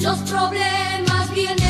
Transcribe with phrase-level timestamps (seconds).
[0.00, 1.67] Los problemas vienen.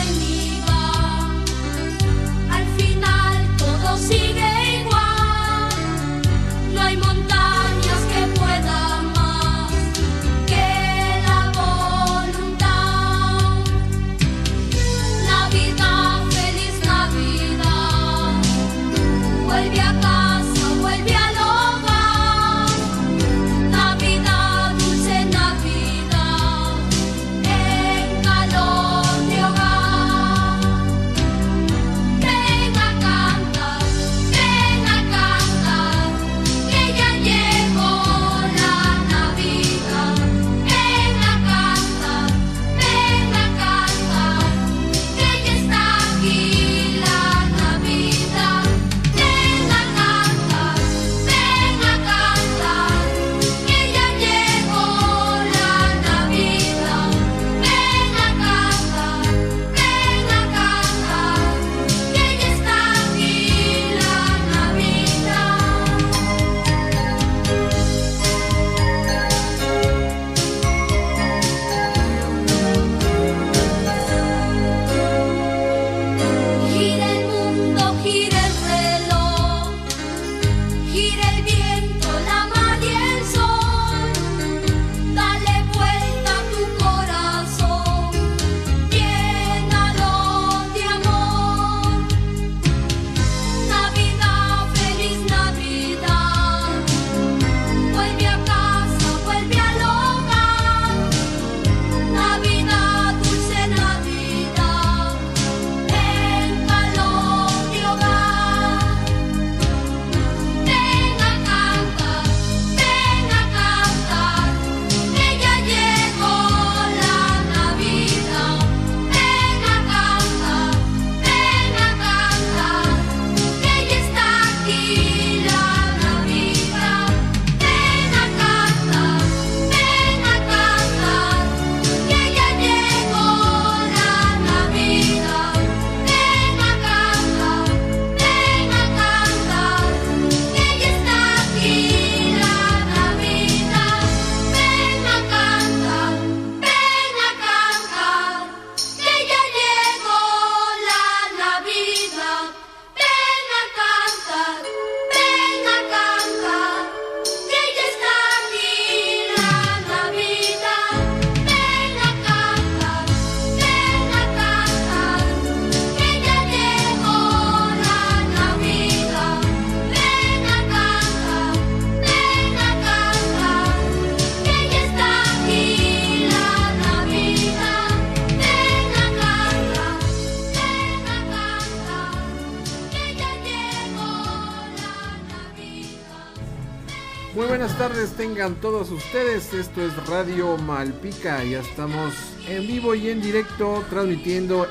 [188.16, 189.54] Tengan todos ustedes.
[189.54, 191.44] Esto es Radio Malpica.
[191.44, 192.12] Ya estamos
[192.48, 194.66] en vivo y en directo transmitiendo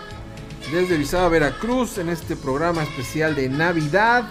[0.74, 4.26] desde Visada Veracruz en este programa especial de Navidad.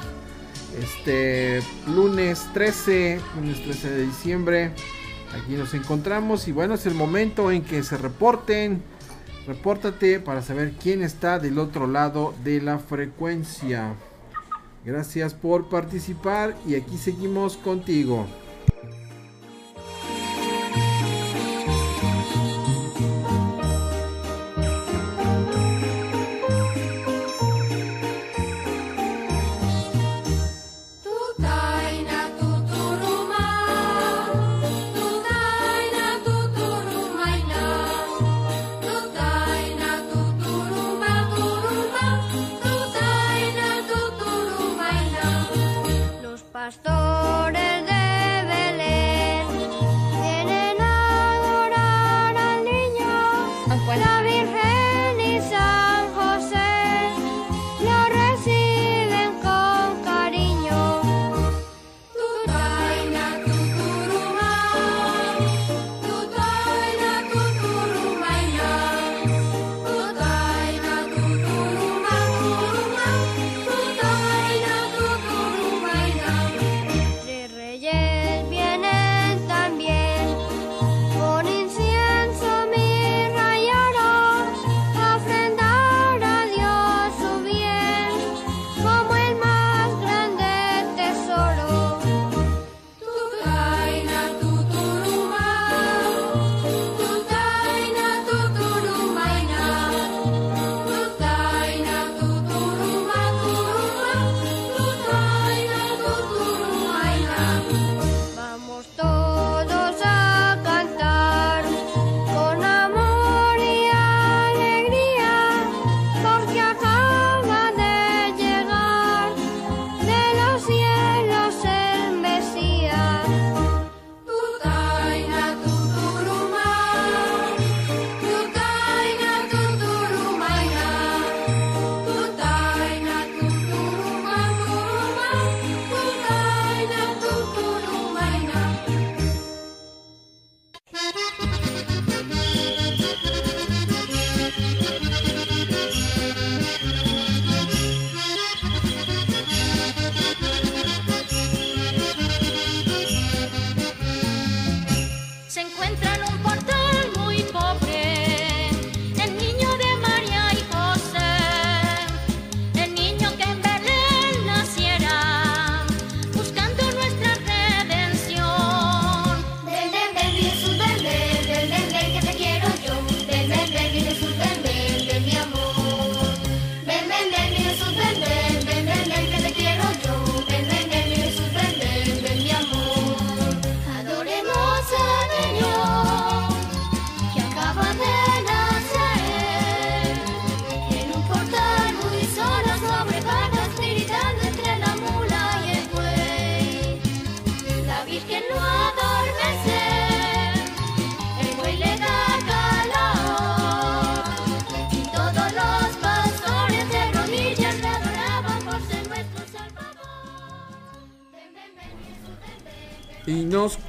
[0.78, 4.70] Este lunes 13, lunes 13 de diciembre.
[5.34, 8.82] Aquí nos encontramos y bueno, es el momento en que se reporten.
[9.46, 13.94] Repórtate para saber quién está del otro lado de la frecuencia.
[14.84, 18.26] Gracias por participar y aquí seguimos contigo.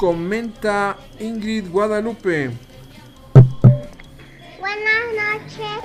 [0.08, 2.50] Comenta Ingrid Guadalupe.
[4.58, 5.80] Buenas noches,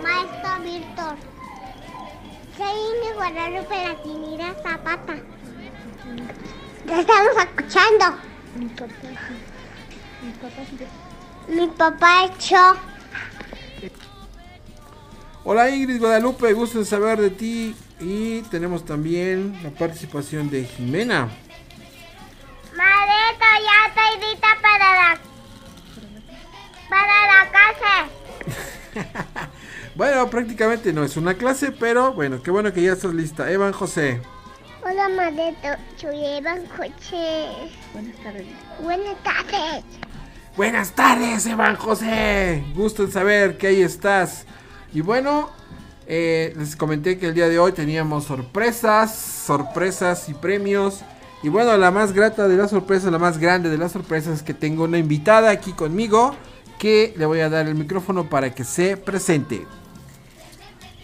[0.00, 1.16] maestro Víctor.
[2.56, 5.16] Soy Ingrid Guadalupe Latinira Zapata.
[6.86, 8.04] Te estamos escuchando.
[8.56, 9.08] Mi papá,
[11.48, 12.76] mi papá echó.
[15.42, 17.74] Hola Ingrid Guadalupe, gusto de saber de ti.
[17.98, 21.28] Y tenemos también la participación de Jimena.
[30.34, 33.48] Prácticamente no es una clase, pero bueno, qué bueno que ya estás lista.
[33.52, 34.20] Evan José.
[34.82, 37.46] Hola Mareto, soy Evan José.
[37.92, 38.46] Buenas tardes.
[38.82, 39.84] Buenas tardes.
[40.56, 42.64] Buenas tardes, Evan José.
[42.74, 44.44] Gusto en saber que ahí estás.
[44.92, 45.50] Y bueno,
[46.08, 51.02] eh, les comenté que el día de hoy teníamos sorpresas, sorpresas y premios.
[51.44, 54.42] Y bueno, la más grata de las sorpresas, la más grande de las sorpresas es
[54.42, 56.34] que tengo una invitada aquí conmigo
[56.80, 59.64] que le voy a dar el micrófono para que se presente.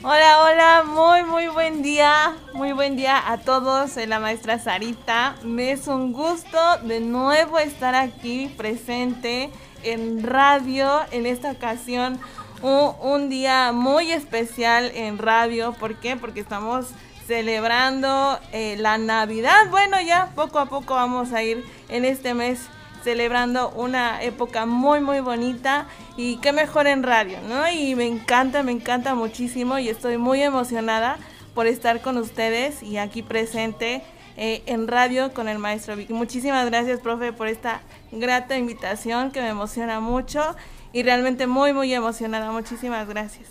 [0.02, 5.36] Hola, hola, muy, muy buen día, muy buen día a todos, soy la maestra Sarita.
[5.42, 9.50] Me es un gusto de nuevo estar aquí presente
[9.82, 12.18] en radio en esta ocasión
[12.62, 15.74] un, día muy especial en radio.
[15.74, 16.16] ¿Por qué?
[16.16, 16.86] Porque estamos
[17.26, 19.68] celebrando eh, la Navidad.
[19.68, 22.70] Bueno, ya poco a poco vamos a ir en este mes
[23.02, 27.68] celebrando una época muy muy bonita y qué mejor en radio, ¿no?
[27.70, 31.18] Y me encanta, me encanta muchísimo y estoy muy emocionada
[31.54, 34.02] por estar con ustedes y aquí presente
[34.36, 36.10] eh, en radio con el maestro Vic.
[36.10, 40.56] Muchísimas gracias, profe, por esta grata invitación que me emociona mucho
[40.92, 42.50] y realmente muy, muy emocionada.
[42.50, 43.48] Muchísimas gracias.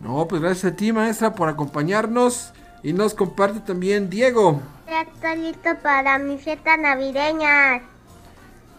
[0.00, 2.52] No, pues gracias a ti, maestra, por acompañarnos.
[2.82, 4.62] Y nos comparte también Diego.
[4.88, 7.82] Ya estoy listo para mi fiesta navideña.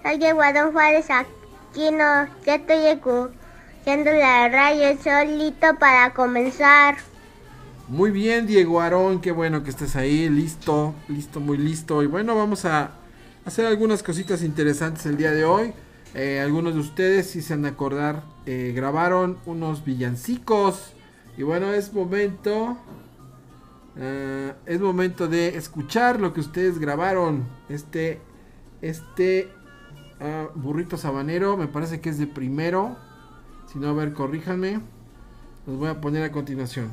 [0.01, 2.27] Soy Adón Juárez Aquino.
[2.45, 4.83] Ya estoy escuchando la radio.
[4.83, 6.95] Estoy listo para comenzar.
[7.89, 9.19] Muy bien, Diego Aarón.
[9.19, 10.29] Qué bueno que estés ahí.
[10.29, 12.01] Listo, listo, muy listo.
[12.01, 12.91] Y bueno, vamos a
[13.45, 15.73] hacer algunas cositas interesantes el día de hoy.
[16.15, 20.93] Eh, algunos de ustedes, si se han de acordar, eh, grabaron unos villancicos.
[21.37, 22.77] Y bueno, es momento.
[23.97, 27.49] Eh, es momento de escuchar lo que ustedes grabaron.
[27.67, 28.21] Este.
[28.81, 29.58] Este.
[30.19, 31.57] Ah, burrito sabanero.
[31.57, 32.97] Me parece que es de primero.
[33.67, 34.81] Si no, a ver, corríjanme.
[35.65, 36.91] Los voy a poner a continuación.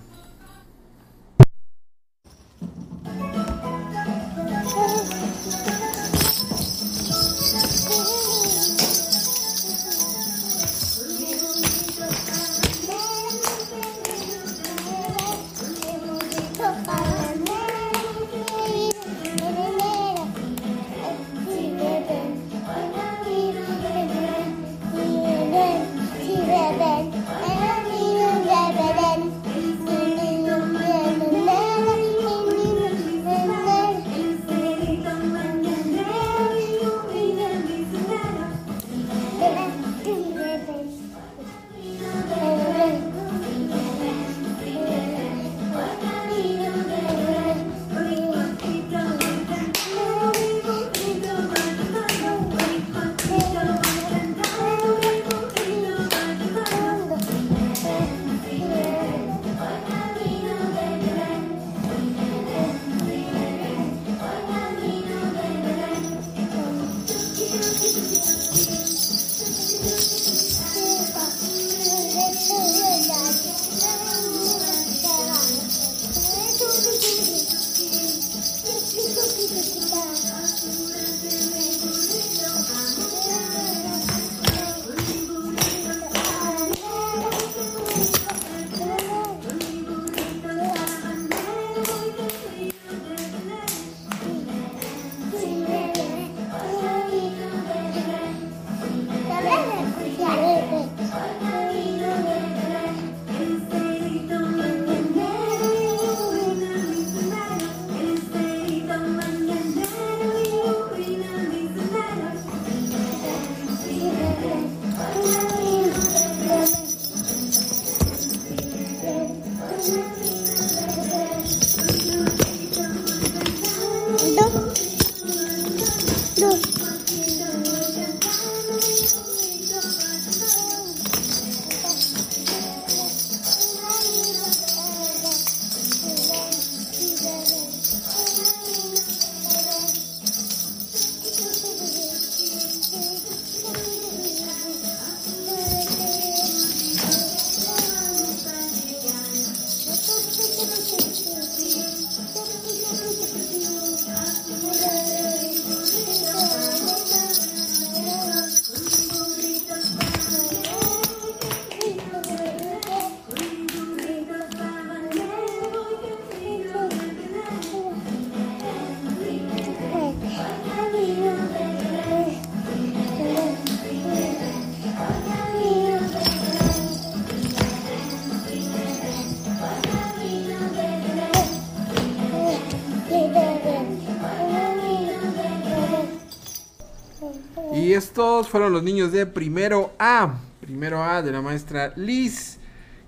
[188.45, 190.35] Fueron los niños de primero A.
[190.61, 192.59] Primero A de la maestra Liz.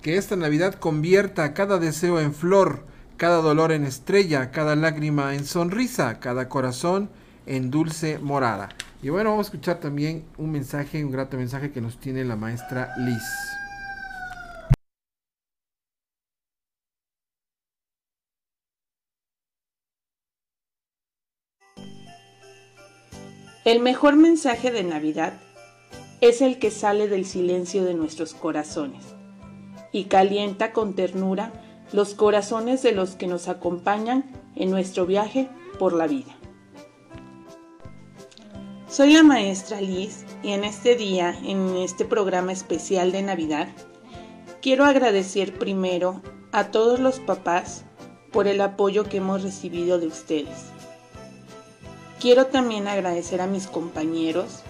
[0.01, 2.85] Que esta Navidad convierta cada deseo en flor,
[3.17, 7.11] cada dolor en estrella, cada lágrima en sonrisa, cada corazón
[7.47, 8.69] en dulce morada.
[9.03, 12.37] Y bueno, vamos a escuchar también un mensaje, un grato mensaje que nos tiene la
[12.37, 13.48] maestra Liz.
[23.69, 25.35] El mejor mensaje de Navidad
[26.23, 29.05] es el que sale del silencio de nuestros corazones
[29.93, 31.53] y calienta con ternura
[31.93, 34.25] los corazones de los que nos acompañan
[34.57, 36.35] en nuestro viaje por la vida.
[38.89, 43.69] Soy la maestra Liz y en este día, en este programa especial de Navidad,
[44.63, 47.85] quiero agradecer primero a todos los papás
[48.33, 50.78] por el apoyo que hemos recibido de ustedes
[52.21, 54.61] Quiero también agradecer a mis compañeros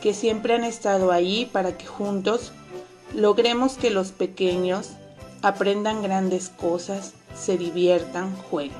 [0.00, 2.52] que siempre han estado ahí para que juntos
[3.14, 4.90] logremos que los pequeños
[5.42, 8.76] aprendan grandes cosas, se diviertan, jueguen.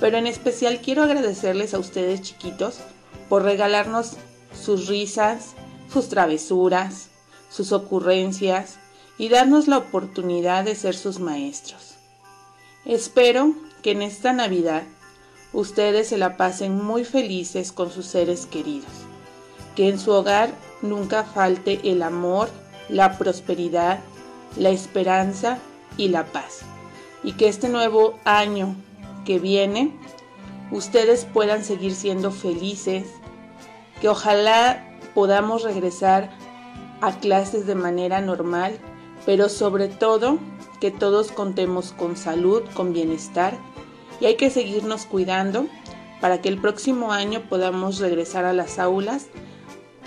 [0.00, 2.78] Pero en especial quiero agradecerles a ustedes chiquitos
[3.28, 4.14] por regalarnos
[4.60, 5.54] sus risas,
[5.92, 7.08] sus travesuras,
[7.48, 8.78] sus ocurrencias
[9.18, 11.94] y darnos la oportunidad de ser sus maestros.
[12.84, 14.82] Espero que en esta Navidad
[15.56, 18.90] ustedes se la pasen muy felices con sus seres queridos.
[19.74, 20.50] Que en su hogar
[20.82, 22.50] nunca falte el amor,
[22.90, 24.00] la prosperidad,
[24.58, 25.58] la esperanza
[25.96, 26.60] y la paz.
[27.24, 28.76] Y que este nuevo año
[29.24, 29.96] que viene,
[30.70, 33.06] ustedes puedan seguir siendo felices.
[34.02, 36.30] Que ojalá podamos regresar
[37.00, 38.78] a clases de manera normal,
[39.24, 40.38] pero sobre todo
[40.82, 43.56] que todos contemos con salud, con bienestar
[44.20, 45.66] y hay que seguirnos cuidando
[46.20, 49.26] para que el próximo año podamos regresar a las aulas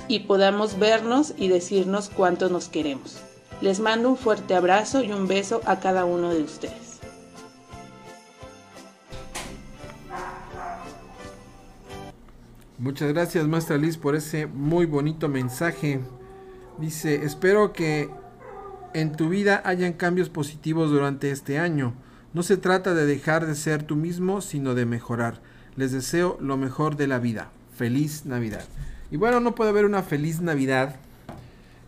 [0.08, 3.22] y podamos vernos y decirnos cuánto nos queremos.
[3.62, 7.00] Les mando un fuerte abrazo y un beso a cada uno de ustedes.
[12.78, 16.00] Muchas gracias, maestra Liz, por ese muy bonito mensaje.
[16.78, 18.10] Dice, espero que
[18.94, 21.94] en tu vida hayan cambios positivos durante este año
[22.34, 25.42] no se trata de dejar de ser tú mismo, sino de mejorar.
[25.76, 27.52] Les deseo lo mejor de la vida.
[27.76, 28.66] Feliz Navidad.
[29.12, 30.98] Y bueno, no puede haber una feliz Navidad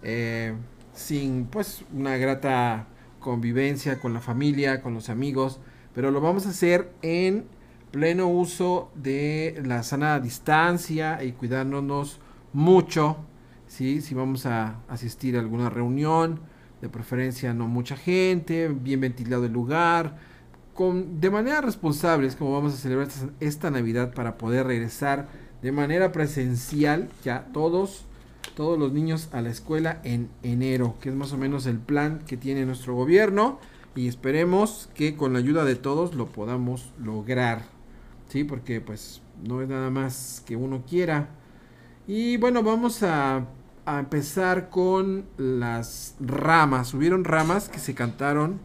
[0.01, 0.53] eh,
[0.93, 2.87] sin pues una grata
[3.19, 5.59] convivencia con la familia, con los amigos,
[5.93, 7.45] pero lo vamos a hacer en
[7.91, 12.19] pleno uso de la sana distancia y cuidándonos
[12.53, 13.17] mucho.
[13.67, 14.01] ¿sí?
[14.01, 16.39] Si vamos a asistir a alguna reunión,
[16.81, 20.17] de preferencia no mucha gente, bien ventilado el lugar,
[20.93, 23.07] de manera responsable es como vamos a celebrar
[23.39, 25.27] esta, Navidad para poder regresar
[25.61, 28.05] de manera presencial ya todos,
[28.55, 32.19] todos los niños a la escuela en enero, que es más o menos el plan
[32.25, 33.59] que tiene nuestro gobierno
[33.95, 37.63] y esperemos que con la ayuda de todos lo podamos lograr,
[38.29, 38.43] ¿sí?
[38.43, 41.29] Porque pues no es nada más que uno quiera.
[42.07, 43.47] Y bueno, vamos a,
[43.85, 46.93] a empezar con las ramas.
[46.93, 48.59] Hubieron ramas que se cantaron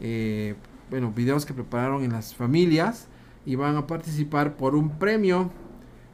[0.00, 0.54] eh,
[0.90, 3.08] bueno, videos que prepararon en las familias
[3.44, 5.50] y van a participar por un premio,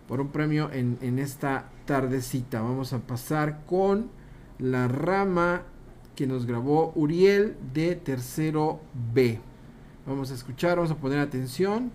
[0.08, 2.60] por un premio en, en esta tardecita.
[2.60, 4.10] Vamos a pasar con
[4.58, 5.62] la rama
[6.14, 8.80] que nos grabó Uriel de tercero
[9.12, 9.40] B.
[10.06, 11.90] Vamos a escuchar, vamos a poner atención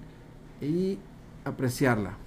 [0.61, 0.97] y
[1.45, 2.17] apreciarla.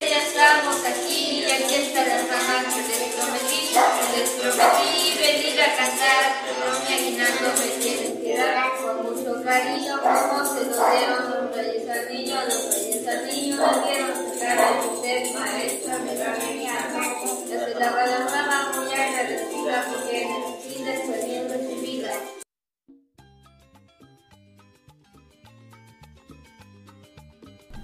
[0.00, 3.74] Estamos aquí aquí está la rama que les prometí,
[4.16, 6.45] les prometí venir a cantar,
[9.46, 13.56] con mucho cariño, como se lo dieron los reyes al niño, los reyes al niño
[13.56, 16.36] su cara de usted, maestra, me la
[17.48, 20.94] Desde la palabra muy agradecida porque en el fin de
[21.68, 22.10] su vida.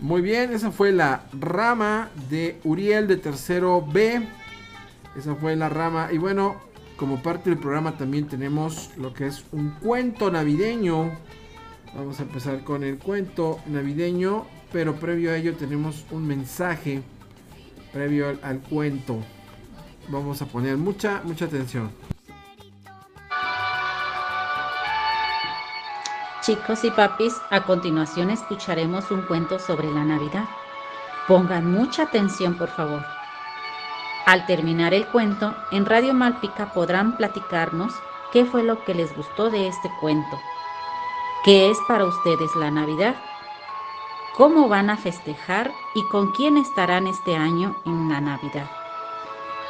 [0.00, 4.26] Muy bien, esa fue la rama de Uriel de tercero B.
[5.16, 6.08] Esa fue la rama.
[6.10, 6.60] Y bueno,
[6.96, 11.12] como parte del programa también tenemos lo que es un cuento navideño.
[11.94, 17.02] Vamos a empezar con el cuento navideño, pero previo a ello tenemos un mensaje
[17.92, 19.18] previo al, cuento.
[20.08, 21.92] Vamos a poner mucha, mucha atención.
[26.40, 30.44] Chicos y papis, a continuación escucharemos un cuento sobre la Navidad.
[31.28, 33.04] Pongan mucha atención, por favor.
[34.24, 37.92] Al terminar el cuento, en Radio Malpica podrán platicarnos
[38.32, 40.40] qué fue lo que les gustó de este cuento.
[41.44, 43.16] ¿Qué es para ustedes la Navidad?
[44.36, 48.70] cómo van a festejar y con quién estarán este año en la Navidad.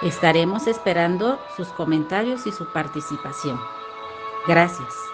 [0.02, 3.60] Estaremos esperando sus comentarios y su participación.
[4.46, 5.11] Gracias.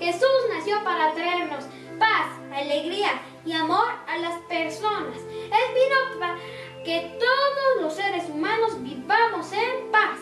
[0.00, 1.64] Jesús nació para traernos
[1.98, 5.18] paz, alegría y amor a las personas.
[5.18, 6.36] Él vino para
[6.84, 10.18] que todos los seres humanos vivamos en paz.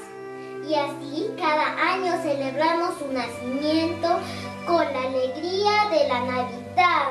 [0.68, 4.18] Y así cada año celebramos su nacimiento
[4.66, 7.10] con la alegría de la Navidad.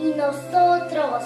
[0.00, 1.22] Y nosotros,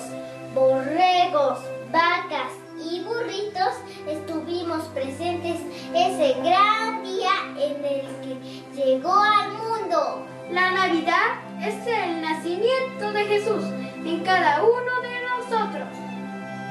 [0.55, 1.59] borregos,
[1.91, 2.53] vacas
[2.91, 3.75] y burritos,
[4.07, 5.61] estuvimos presentes
[5.95, 10.27] ese gran día en el que llegó al mundo.
[10.51, 13.65] La Navidad es el nacimiento de Jesús
[14.05, 15.89] en cada uno de nosotros.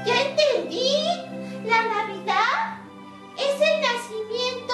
[0.05, 1.05] ¿Ya entendí?
[1.65, 2.79] La Navidad
[3.37, 4.73] es el nacimiento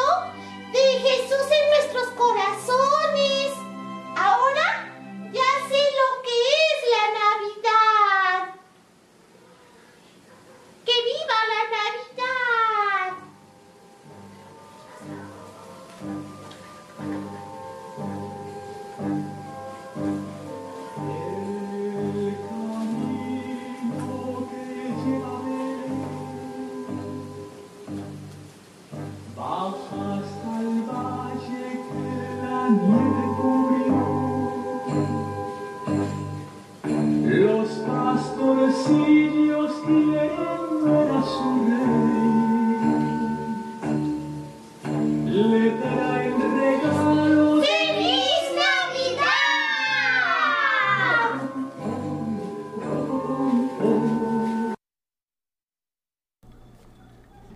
[0.71, 3.51] de Jesús en nuestros corazones.
[4.15, 4.93] Ahora
[5.33, 8.52] ya sé lo que es la Navidad.
[10.85, 12.82] ¡Que viva la Navidad!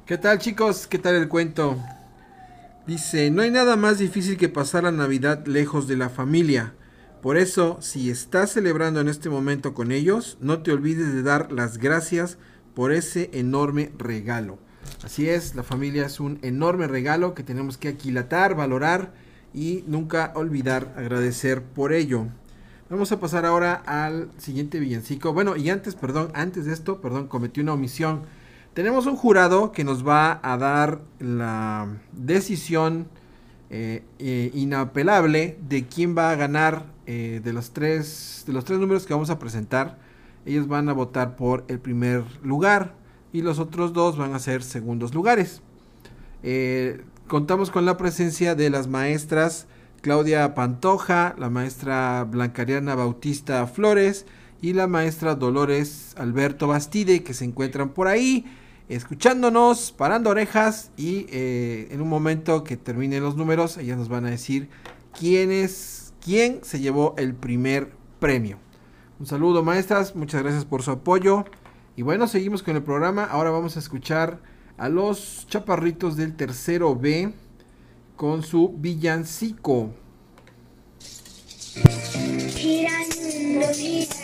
[0.08, 0.88] ¿Qué tal chicos?
[0.88, 1.78] ¿Qué tal el cuento?
[2.86, 6.74] Dice, no hay nada más difícil que pasar la Navidad lejos de la familia.
[7.22, 11.52] Por eso, si estás celebrando en este momento con ellos, no te olvides de dar
[11.52, 12.38] las gracias
[12.74, 14.60] por ese enorme regalo.
[15.04, 19.12] Así es, la familia es un enorme regalo que tenemos que aquilatar, valorar
[19.54, 22.28] y nunca olvidar agradecer por ello.
[22.90, 25.34] Vamos a pasar ahora al siguiente villancico.
[25.34, 28.22] Bueno, y antes, perdón, antes de esto, perdón, cometí una omisión.
[28.78, 33.08] Tenemos un jurado que nos va a dar la decisión
[33.72, 38.78] eh, eh, inapelable de quién va a ganar eh, de los tres de los tres
[38.78, 39.98] números que vamos a presentar.
[40.46, 42.94] Ellos van a votar por el primer lugar
[43.34, 45.64] y los otros dos van a ser segundos lugares.
[47.28, 49.66] Contamos con la presencia de las maestras
[50.02, 54.28] Claudia Pantoja, la maestra Blancariana Bautista Flores
[54.62, 58.46] y la maestra Dolores Alberto Bastide que se encuentran por ahí
[58.90, 64.26] escuchándonos, parando orejas y eh, en un momento que terminen los números ellas nos van
[64.26, 64.70] a decir
[65.18, 68.60] quién es, quién se llevó el primer premio.
[69.20, 71.46] Un saludo maestras, muchas gracias por su apoyo.
[71.96, 73.24] Y bueno, seguimos con el programa.
[73.26, 74.40] Ahora vamos a escuchar
[74.78, 77.34] a los chaparritos del tercero B
[78.16, 79.90] con su villancico.
[82.50, 84.17] Gira el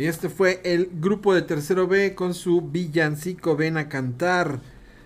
[0.09, 4.59] Este fue el grupo de tercero B con su villancico Ven a cantar.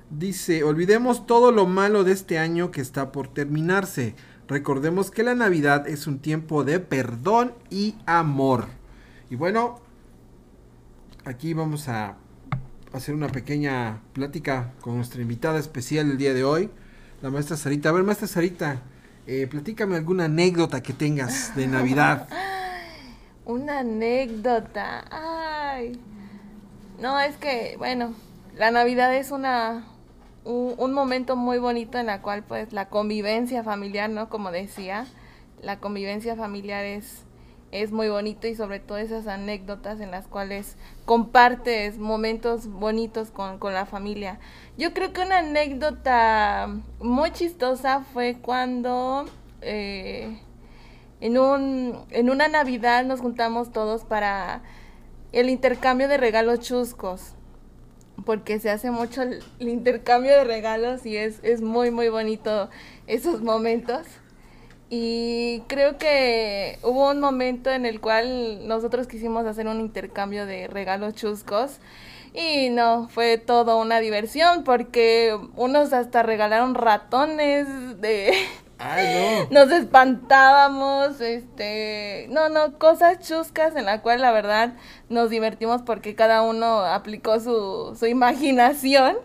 [0.09, 4.15] Dice, olvidemos todo lo malo de este año que está por terminarse.
[4.47, 8.67] Recordemos que la Navidad es un tiempo de perdón y amor.
[9.29, 9.81] Y bueno,
[11.25, 12.17] aquí vamos a
[12.93, 16.69] hacer una pequeña plática con nuestra invitada especial el día de hoy,
[17.21, 17.89] la maestra Sarita.
[17.89, 18.81] A ver, maestra Sarita,
[19.27, 22.27] eh, platícame alguna anécdota que tengas de Navidad.
[23.45, 25.05] Una anécdota.
[25.11, 25.99] Ay.
[26.99, 28.13] No, es que, bueno,
[28.55, 29.85] la Navidad es una
[30.45, 34.29] un, momento muy bonito en la cual pues la convivencia familiar, ¿no?
[34.29, 35.05] Como decía,
[35.61, 37.25] la convivencia familiar es
[37.71, 43.57] es muy bonito y sobre todo esas anécdotas en las cuales compartes momentos bonitos con,
[43.57, 44.39] con la familia.
[44.77, 46.69] Yo creo que una anécdota
[46.99, 49.25] muy chistosa fue cuando
[49.61, 50.39] eh,
[51.23, 54.61] en, un, en una Navidad nos juntamos todos para
[55.31, 57.35] el intercambio de regalos chuscos,
[58.25, 62.69] porque se hace mucho el, intercambio de regalos y es, es muy, muy bonito
[63.07, 64.05] esos momentos.
[64.89, 70.67] Y creo que hubo un momento en el cual nosotros quisimos hacer un intercambio de
[70.67, 71.79] regalos chuscos.
[72.33, 77.67] Y no, fue todo una diversión porque unos hasta regalaron ratones
[78.01, 78.33] de,
[79.49, 84.73] Nos espantábamos, este, no, no, cosas chuscas en la cual la verdad
[85.09, 89.17] nos divertimos porque cada uno aplicó su, su imaginación.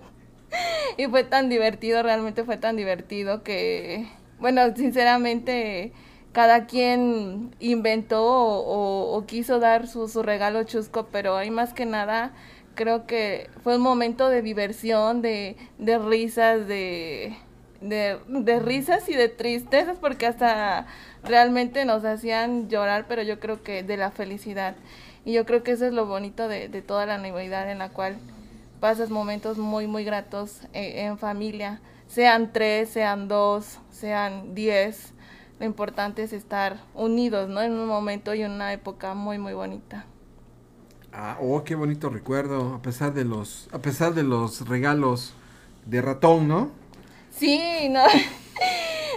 [0.96, 4.08] Y fue tan divertido, realmente fue tan divertido que,
[4.40, 5.92] bueno, sinceramente
[6.32, 11.74] cada quien inventó o, o, o quiso dar su, su regalo chusco, pero hay más
[11.74, 12.32] que nada
[12.78, 17.36] creo que fue un momento de diversión, de, de risas, de
[17.80, 20.86] de, de risas y de tristezas porque hasta
[21.24, 24.76] realmente nos hacían llorar, pero yo creo que de la felicidad.
[25.24, 27.90] Y yo creo que eso es lo bonito de, de toda la Navidad en la
[27.90, 28.16] cual
[28.80, 31.80] pasas momentos muy, muy gratos en, en familia.
[32.06, 35.12] Sean tres, sean dos, sean diez.
[35.60, 37.60] Lo importante es estar unidos, ¿no?
[37.60, 40.06] En un momento y una época muy, muy bonita.
[41.12, 45.34] Ah, oh, qué bonito recuerdo, a pesar de los, a pesar de los regalos
[45.86, 46.70] de ratón, ¿no?
[47.38, 48.02] Sí, no.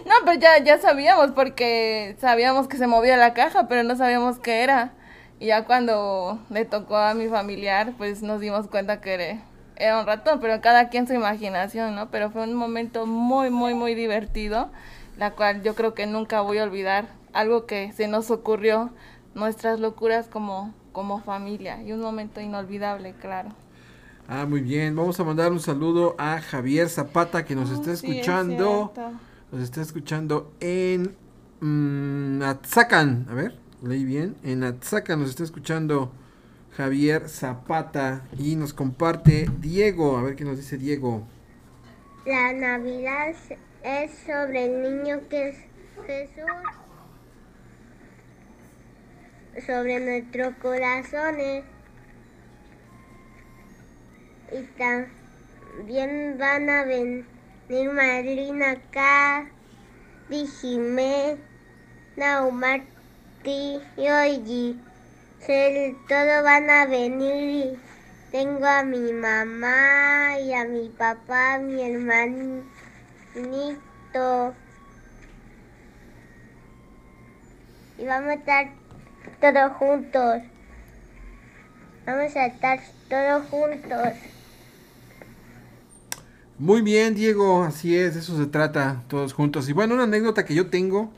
[0.05, 4.39] No, pero ya, ya sabíamos porque sabíamos que se movía la caja, pero no sabíamos
[4.39, 4.93] qué era.
[5.39, 9.41] Y ya cuando le tocó a mi familiar, pues nos dimos cuenta que
[9.77, 12.09] era, un ratón, pero cada quien su imaginación, ¿no?
[12.09, 14.71] Pero fue un momento muy, muy, muy divertido,
[15.17, 17.07] la cual yo creo que nunca voy a olvidar.
[17.33, 18.91] Algo que se nos ocurrió,
[19.35, 21.81] nuestras locuras como, como familia.
[21.81, 23.49] Y un momento inolvidable, claro.
[24.33, 24.95] Ah, muy bien.
[24.95, 28.93] Vamos a mandar un saludo a Javier Zapata que nos Oh, está sí, escuchando.
[28.95, 31.13] es nos está escuchando en
[31.59, 33.25] mm, Atzacan.
[33.29, 34.37] A ver, leí bien.
[34.43, 36.13] En Atzacan nos está escuchando
[36.77, 40.17] Javier Zapata y nos comparte Diego.
[40.17, 41.27] A ver qué nos dice Diego.
[42.25, 43.35] La Navidad
[43.83, 45.57] es sobre el niño que es
[46.07, 46.45] Jesús,
[49.67, 51.65] sobre nuestros corazones.
[54.51, 57.25] Y también van a venir
[57.69, 59.49] Marlina acá,
[60.27, 61.37] Dijimé,
[62.17, 64.77] Naumarti y Oyi.
[66.09, 67.79] Todos van a venir y
[68.31, 72.65] tengo a mi mamá y a mi papá, mi hermanito.
[77.97, 78.69] Y vamos a estar
[79.39, 80.41] todos juntos.
[82.05, 84.40] Vamos a estar todos juntos.
[86.61, 89.67] Muy bien, Diego, así es, de eso se trata, todos juntos.
[89.67, 91.11] Y bueno, una anécdota que yo tengo,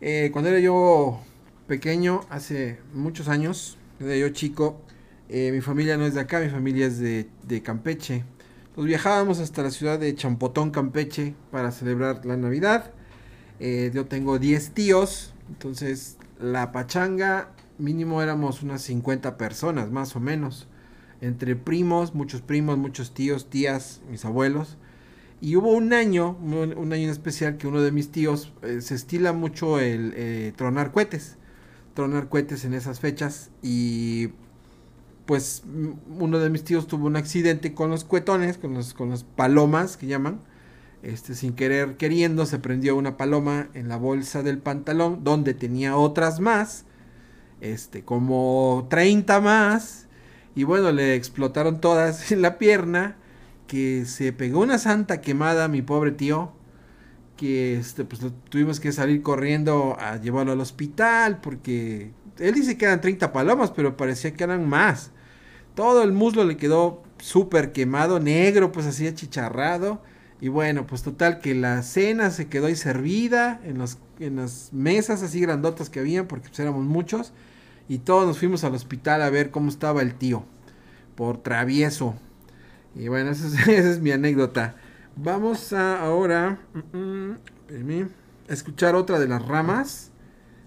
[0.00, 1.20] eh, cuando era yo
[1.66, 4.80] pequeño, hace muchos años, era yo chico,
[5.28, 7.28] eh, mi familia no es de acá, mi familia es de,
[7.64, 8.24] Campeche.
[8.76, 12.92] Pues viajábamos hasta la ciudad de Champotón, Campeche, para celebrar la Navidad.
[13.58, 17.48] Eh, yo tengo 10 tíos, entonces la pachanga
[17.78, 20.67] mínimo éramos unas 50 personas, más o menos.
[21.20, 24.76] Entre primos, muchos primos, muchos tíos, tías, mis abuelos.
[25.40, 29.32] Y hubo un año, un, año especial, que uno de mis tíos eh, se estila
[29.32, 31.36] mucho el eh, tronar cohetes.
[31.94, 33.50] Tronar cohetes en esas fechas.
[33.62, 34.28] Y
[35.26, 35.62] pues
[36.18, 39.96] uno de mis tíos tuvo un accidente con los cuetones, con los, con las palomas
[39.96, 40.40] que llaman.
[41.02, 45.96] Este, sin querer queriendo, se prendió una paloma en la bolsa del pantalón, donde tenía
[45.96, 46.86] otras más,
[47.60, 50.07] este, como 30 más,
[50.54, 53.16] y bueno, le explotaron todas en la pierna,
[53.66, 56.52] que se pegó una santa quemada mi pobre tío,
[57.36, 62.86] que este, pues tuvimos que salir corriendo a llevarlo al hospital, porque él dice que
[62.86, 65.12] eran 30 palomas, pero parecía que eran más.
[65.74, 70.02] Todo el muslo le quedó súper quemado, negro, pues así achicharrado.
[70.40, 74.72] Y bueno, pues total que la cena se quedó ahí servida en, los, en las
[74.72, 77.32] mesas así grandotas que habían, porque pues éramos muchos.
[77.88, 80.44] Y todos nos fuimos al hospital a ver cómo estaba el tío,
[81.14, 82.14] por travieso.
[82.94, 84.76] Y bueno, esa es, mi anécdota.
[85.16, 86.60] Vamos a ahora
[86.92, 87.30] mm,
[87.74, 88.08] mm,
[88.48, 90.10] escuchar otra de las ramas.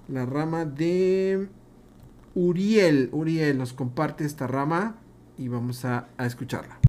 [0.08, 1.48] La rama de
[2.36, 3.10] Uriel.
[3.12, 4.96] Uriel nos comparte esta rama
[5.38, 6.81] y vamos a escucharla.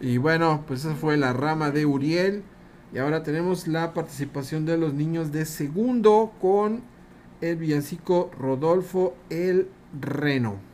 [0.00, 2.44] Y bueno, pues esa fue la rama de Uriel.
[2.92, 6.82] Y ahora tenemos la participación de los niños de segundo con
[7.40, 10.73] el villancico Rodolfo el Reno.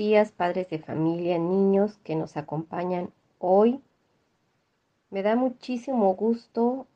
[0.00, 3.82] Días, padres de familia, niños que nos acompañan hoy.
[5.10, 6.86] Me da muchísimo gusto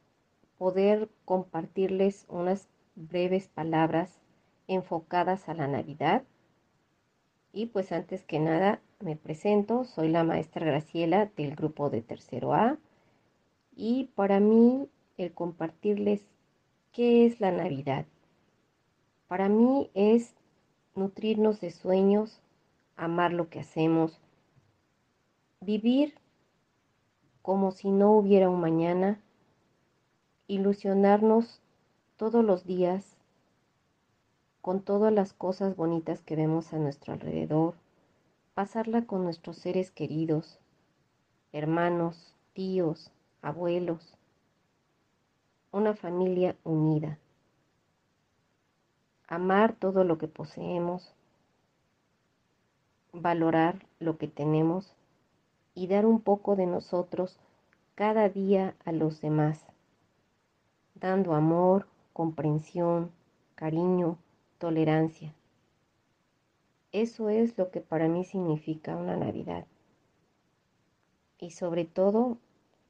[0.57, 4.23] poder compartirles unas breves palabras
[4.69, 6.23] enfocadas a la Navidad.
[7.53, 12.55] Y pues antes que nada me presento, soy la maestra Graciela del grupo de tercero
[12.55, 12.79] A
[13.77, 14.89] y para mí
[15.19, 16.23] el compartirles
[16.91, 18.07] qué es la Navidad.
[19.29, 20.33] Para mí es
[20.95, 22.41] nutrirnos de sueños,
[22.97, 24.21] amar lo que hacemos,
[25.61, 26.15] vivir
[27.43, 29.21] como si no hubiera un mañana,
[30.47, 31.61] ilusionarnos
[32.17, 33.17] todos los días
[34.61, 37.75] con todas las cosas bonitas que vemos a nuestro alrededor,
[38.55, 40.59] pasarla con nuestros seres queridos,
[41.53, 43.11] hermanos, tíos,
[43.43, 44.17] abuelos,
[45.71, 47.19] una familia unida
[49.29, 51.14] amar todo lo que poseemos,
[53.15, 54.95] valorar lo que tenemos
[55.75, 57.39] y dar un poco de nosotros
[57.95, 59.65] cada día a los demás,
[60.95, 63.11] dando amor, comprensión,
[63.55, 64.19] cariño,
[64.59, 65.33] tolerancia.
[66.93, 69.67] Eso es lo que para mí significa una Navidad.
[71.39, 72.39] Y sobre todo,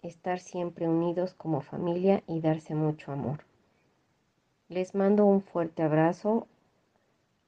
[0.03, 3.41] estar siempre unidos como familia y darse mucho amor.
[4.69, 6.47] Les mando un fuerte abrazo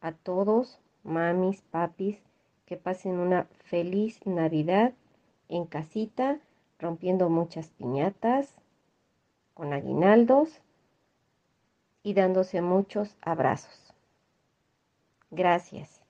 [0.00, 2.18] a todos, mamis, papis,
[2.66, 4.92] que pasen una feliz Navidad
[5.48, 6.38] en casita,
[6.78, 8.54] rompiendo muchas piñatas,
[9.54, 10.60] con aguinaldos
[12.02, 13.94] y dándose muchos abrazos.
[15.30, 16.02] Gracias.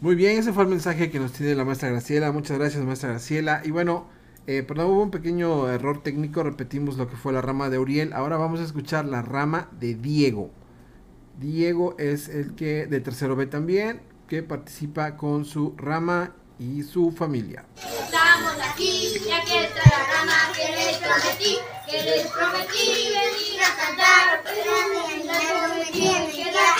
[0.00, 2.30] Muy bien, ese fue el mensaje que nos tiene la maestra Graciela.
[2.30, 3.62] Muchas gracias, maestra Graciela.
[3.64, 4.06] Y bueno,
[4.46, 8.12] eh, perdón, hubo un pequeño error técnico, repetimos lo que fue la rama de Uriel.
[8.12, 10.50] Ahora vamos a escuchar la rama de Diego.
[11.38, 17.12] Diego es el que de tercero B también, que participa con su rama y su
[17.12, 17.64] familia.
[17.76, 21.56] Estamos aquí, y aquí está la rama que les prometí,
[21.88, 24.72] que les prometí venir a cantar, pero
[25.24, 26.76] me prometí quedar.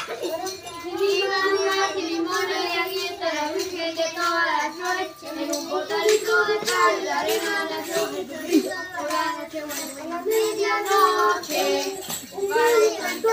[1.99, 7.21] y aquí está la Virgen de todas las noches, en un portalito de cal, la
[7.21, 11.63] arena nació Jesucristo, por la noche buena, a medianoche,
[12.09, 13.29] un padre cantó,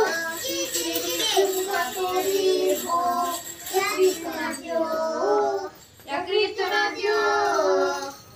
[0.47, 3.39] y que un pastor dijo,
[3.71, 5.71] que Cristo nació.
[6.05, 7.13] Ya Cristo nació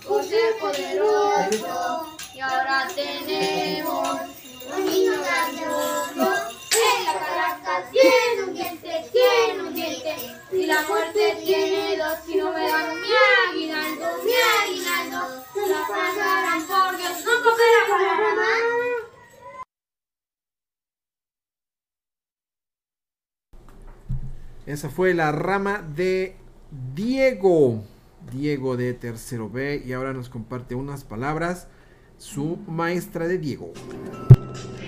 [0.07, 4.21] por ser poderoso y ahora tenemos
[4.75, 6.33] un niño grandioso.
[6.71, 10.15] En la caraca tiene un diente, tiene un diente
[10.51, 12.17] y la muerte tiene dos.
[12.25, 13.07] Si no me dan mi
[13.47, 14.31] aguinaldo, mi
[14.63, 17.23] aguinaldo, la pagarán por Dios.
[17.23, 18.88] No coopera con la rama.
[24.69, 26.35] Esa fue la rama de
[26.93, 27.81] Diego.
[28.31, 31.65] Diego de tercero B y ahora nos comparte unas palabras
[32.19, 33.73] su maestra de Diego.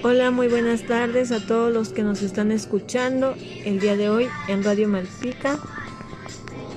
[0.03, 3.33] Hola, muy buenas tardes a todos los que nos están escuchando
[3.65, 5.57] el día de hoy en Radio Malpica.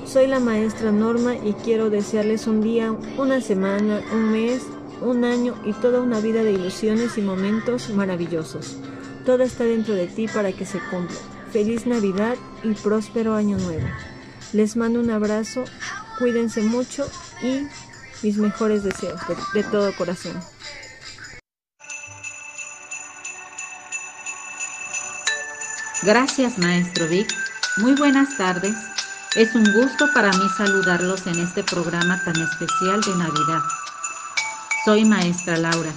[0.07, 4.63] Soy la maestra Norma y quiero desearles un día, una semana, un mes,
[5.03, 8.79] un año y toda una vida de ilusiones y momentos maravillosos.
[9.27, 11.34] Todo está dentro de ti para que se cumpla.
[11.55, 12.35] Feliz Navidad
[12.65, 13.87] y próspero año nuevo.
[14.53, 15.63] Les mando un abrazo,
[16.19, 17.09] cuídense mucho
[17.45, 17.69] y
[18.25, 19.21] mis mejores deseos
[19.55, 20.33] de, todo corazón.
[26.03, 27.33] Gracias, maestro Vic.
[27.77, 28.75] Muy buenas tardes.
[29.37, 33.63] Es un gusto para mí saludarlos en este programa tan especial de Navidad.
[34.85, 35.93] Soy maestra Laura.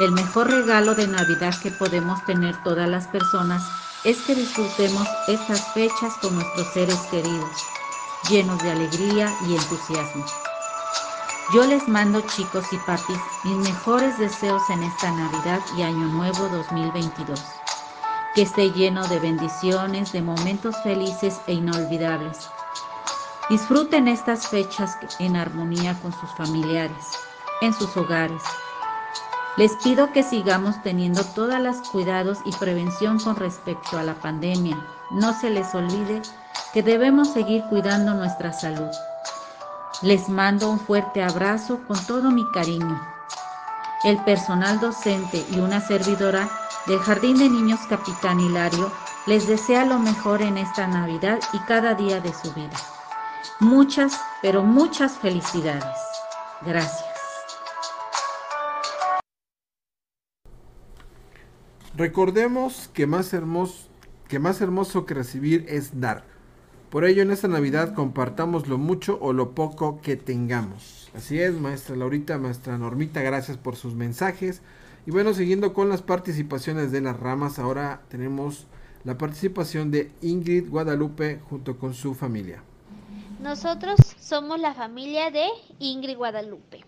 [0.00, 5.72] El mejor regalo de Navidad que podemos tener todas las personas es que disfrutemos estas
[5.72, 7.66] fechas con nuestros seres queridos,
[8.28, 10.26] llenos de alegría y entusiasmo.
[11.54, 16.48] Yo les mando chicos y papis mis mejores deseos en esta Navidad y Año Nuevo
[16.48, 17.42] 2022.
[18.34, 22.50] Que esté lleno de bendiciones, de momentos felices e inolvidables.
[23.48, 27.06] Disfruten estas fechas en armonía con sus familiares,
[27.62, 28.42] en sus hogares,
[29.56, 34.76] les pido que sigamos teniendo todos los cuidados y prevención con respecto a la pandemia.
[35.12, 36.22] No se les olvide
[36.72, 38.90] que debemos seguir cuidando nuestra salud.
[40.02, 43.00] Les mando un fuerte abrazo con todo mi cariño.
[44.02, 46.48] El personal docente y una servidora
[46.86, 48.90] del Jardín de Niños Capitán Hilario
[49.26, 52.76] les desea lo mejor en esta Navidad y cada día de su vida.
[53.60, 55.96] Muchas, pero muchas felicidades.
[56.62, 57.13] Gracias.
[61.96, 66.24] Recordemos que más hermoso que recibir es dar.
[66.90, 71.08] Por ello en esta Navidad compartamos lo mucho o lo poco que tengamos.
[71.14, 74.60] Así es, maestra Laurita, maestra Normita, gracias por sus mensajes.
[75.06, 78.66] Y bueno, siguiendo con las participaciones de las ramas, ahora tenemos
[79.04, 82.62] la participación de Ingrid Guadalupe junto con su familia.
[83.40, 85.46] Nosotros somos la familia de
[85.78, 86.84] Ingrid Guadalupe.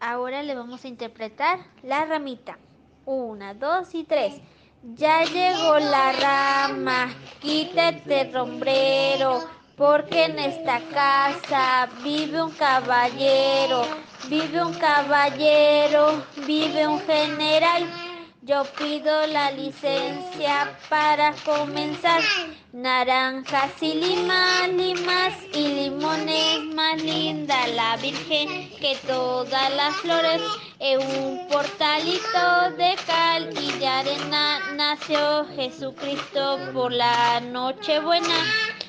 [0.00, 2.58] Ahora le vamos a interpretar la ramita.
[3.06, 4.34] Una, dos y tres.
[4.82, 9.44] Ya llegó la rama, quítate el sombrero,
[9.76, 13.82] porque en esta casa vive un caballero,
[14.28, 17.84] vive un caballero, vive un general.
[18.46, 22.22] Yo pido la licencia para comenzar.
[22.72, 30.40] Naranjas y limas, limas y limones, más linda la Virgen que todas las flores.
[30.78, 38.44] En un portalito de cal y de arena nació Jesucristo por la noche buena.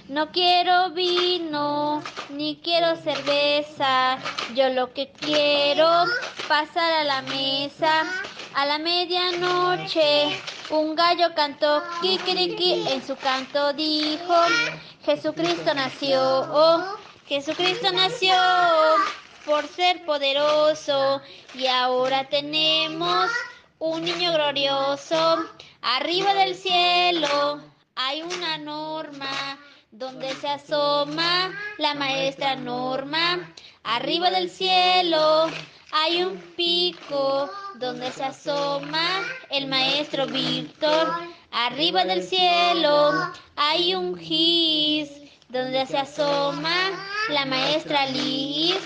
[0.08, 4.20] No quiero vino, ni quiero cerveza.
[4.53, 5.89] Yo lo que quiero
[6.47, 8.05] pasar a la mesa.
[8.58, 10.36] A la medianoche
[10.72, 14.34] un gallo cantó kikiriki, en su canto dijo,
[15.05, 16.20] Jesucristo nació,
[16.51, 16.97] oh,
[17.28, 18.34] Jesucristo nació
[19.45, 21.22] por ser poderoso
[21.53, 23.30] y ahora tenemos
[23.78, 25.45] un niño glorioso.
[25.84, 27.62] Arriba del cielo
[27.93, 29.60] hay una norma
[29.91, 33.53] donde se asoma la maestra Norma.
[33.84, 35.47] Arriba del cielo
[35.92, 41.12] hay un pico donde se asoma el maestro Víctor.
[41.52, 43.12] Arriba del cielo
[43.56, 45.10] hay un gis
[45.50, 46.76] donde se asoma
[47.30, 48.78] la maestra Liz.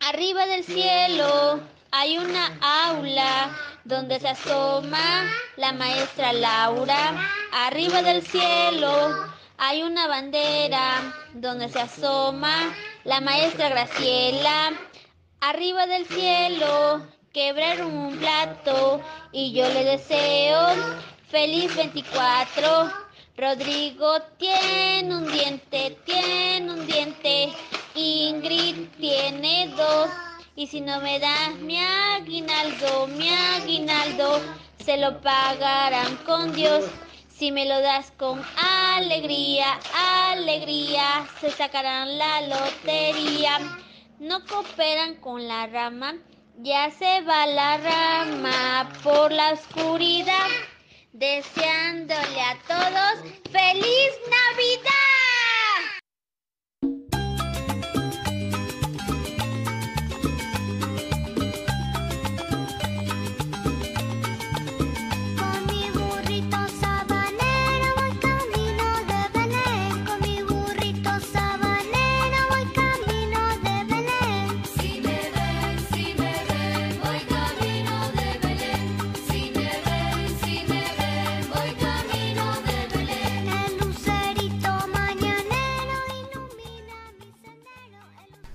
[0.00, 1.60] Arriba del cielo
[1.90, 2.58] hay una
[2.88, 5.26] aula donde se asoma
[5.56, 7.28] la maestra Laura.
[7.52, 9.26] Arriba del cielo
[9.58, 12.74] hay una bandera donde se asoma
[13.04, 14.72] la maestra Graciela.
[15.44, 20.68] Arriba del cielo quebrar un plato y yo le deseo
[21.32, 22.92] feliz 24.
[23.36, 27.48] Rodrigo tiene un diente, tiene un diente.
[27.96, 30.10] Ingrid tiene dos.
[30.54, 34.40] Y si no me das mi aguinaldo, mi aguinaldo,
[34.78, 36.84] se lo pagarán con Dios.
[37.28, 38.40] Si me lo das con
[38.94, 39.80] alegría,
[40.30, 43.81] alegría, se sacarán la lotería.
[44.22, 46.14] No cooperan con la rama,
[46.58, 50.46] ya se va la rama por la oscuridad,
[51.12, 55.21] deseándole a todos feliz Navidad.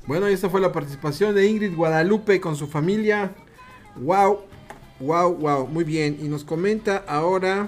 [0.08, 3.32] Bueno, esta fue la participación de Ingrid Guadalupe con su familia.
[3.98, 4.40] Wow,
[5.02, 6.18] wow, wow, muy bien.
[6.22, 7.68] Y nos comenta ahora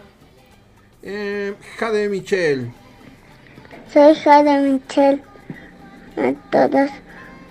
[1.03, 2.71] eh, Jade Michel.
[3.91, 5.21] Soy Jade Michel.
[6.15, 6.91] A todas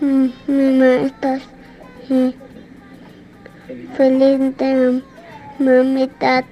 [0.00, 1.42] mis maestras.
[2.08, 2.34] Y
[3.94, 5.02] feliz de
[5.58, 6.44] mamita.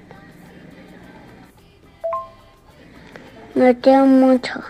[3.55, 4.61] Los quiero mucho.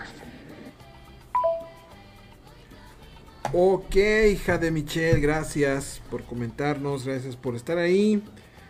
[3.54, 8.22] Ok, hija de Michelle, gracias por comentarnos, gracias por estar ahí.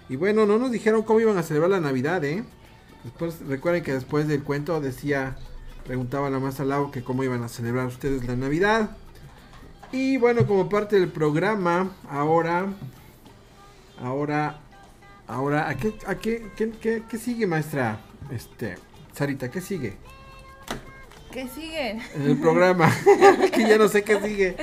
[0.08, 2.44] Y bueno, no nos dijeron cómo iban a celebrar la Navidad, ¿eh?
[3.02, 5.36] Después, recuerden que después del cuento decía,
[5.84, 8.96] preguntaba la más al lado que cómo iban a celebrar ustedes la Navidad.
[9.90, 12.72] Y bueno, como parte del programa, ahora,
[14.00, 14.60] ahora,
[15.26, 15.92] ahora, ¿a qué,
[16.56, 17.98] qué, qué, qué sigue, maestra?
[18.30, 18.76] Este,
[19.12, 19.96] Sarita, ¿qué sigue?
[21.32, 21.90] ¿Qué sigue?
[22.14, 22.94] En el programa.
[23.52, 24.56] que ya no sé qué sigue.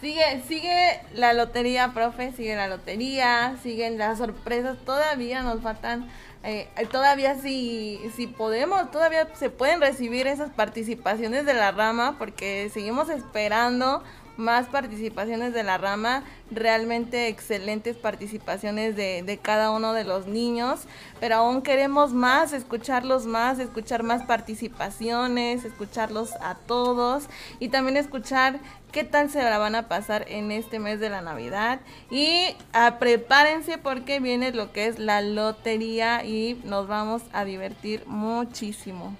[0.00, 6.08] Sigue, sigue la lotería, profe, sigue la lotería, siguen las sorpresas, todavía nos faltan,
[6.44, 12.70] eh, todavía si, si podemos, todavía se pueden recibir esas participaciones de la rama porque
[12.72, 14.04] seguimos esperando
[14.38, 20.86] más participaciones de la rama, realmente excelentes participaciones de, de cada uno de los niños,
[21.20, 27.24] pero aún queremos más, escucharlos más, escuchar más participaciones, escucharlos a todos
[27.58, 28.60] y también escuchar
[28.92, 31.80] qué tal se la van a pasar en este mes de la Navidad.
[32.10, 38.04] Y a, prepárense porque viene lo que es la lotería y nos vamos a divertir
[38.06, 39.16] muchísimo.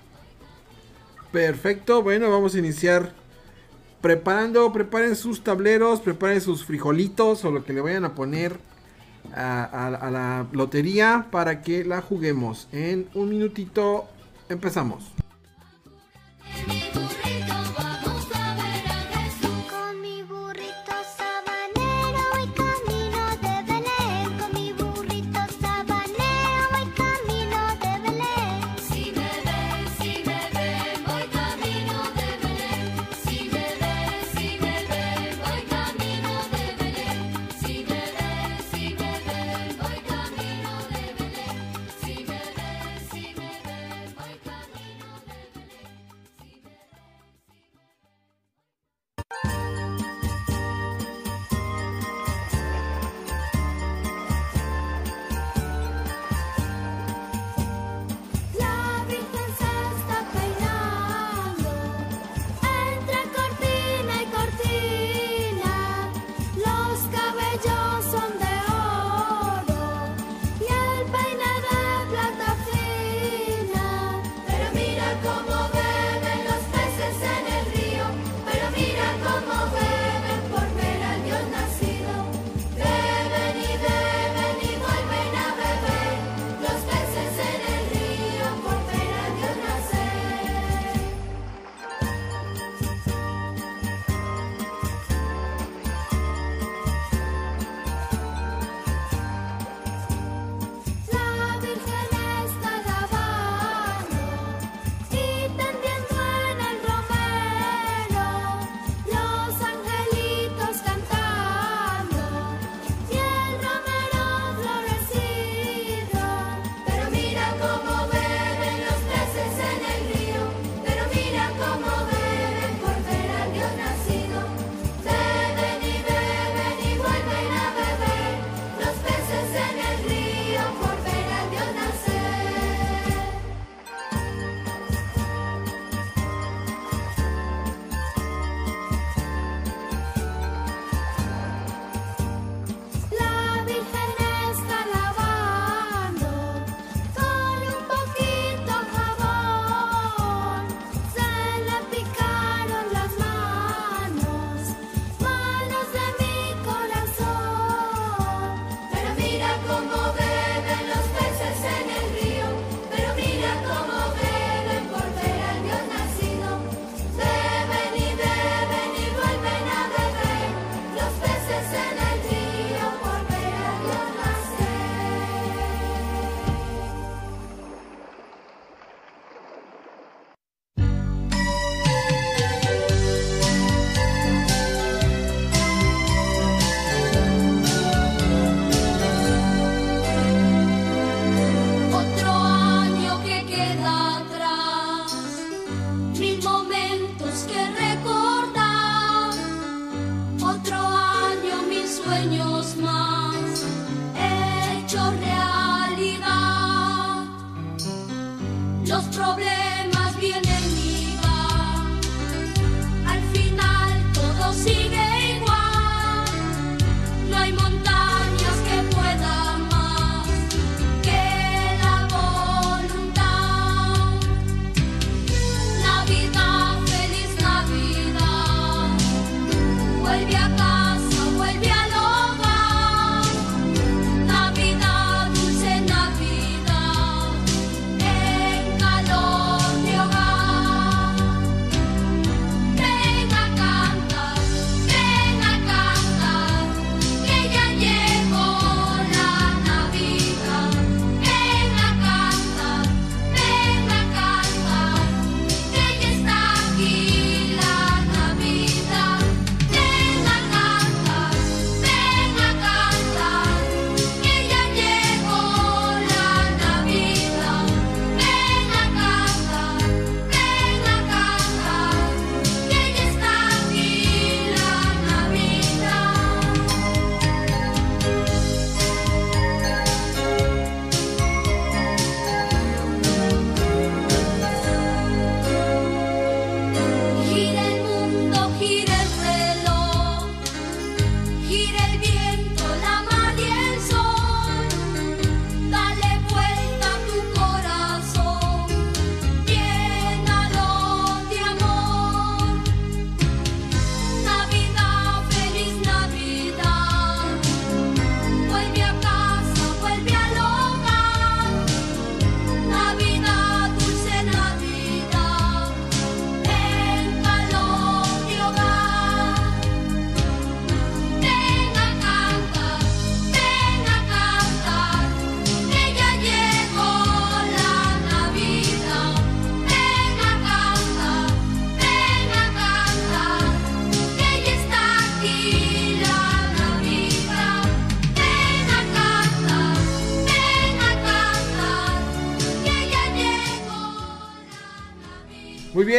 [1.32, 3.12] Perfecto, bueno, vamos a iniciar
[4.00, 8.58] preparando, preparen sus tableros, preparen sus frijolitos o lo que le vayan a poner
[9.34, 12.68] a, la lotería para que la juguemos.
[12.72, 14.06] En un minutito
[14.48, 15.04] empezamos.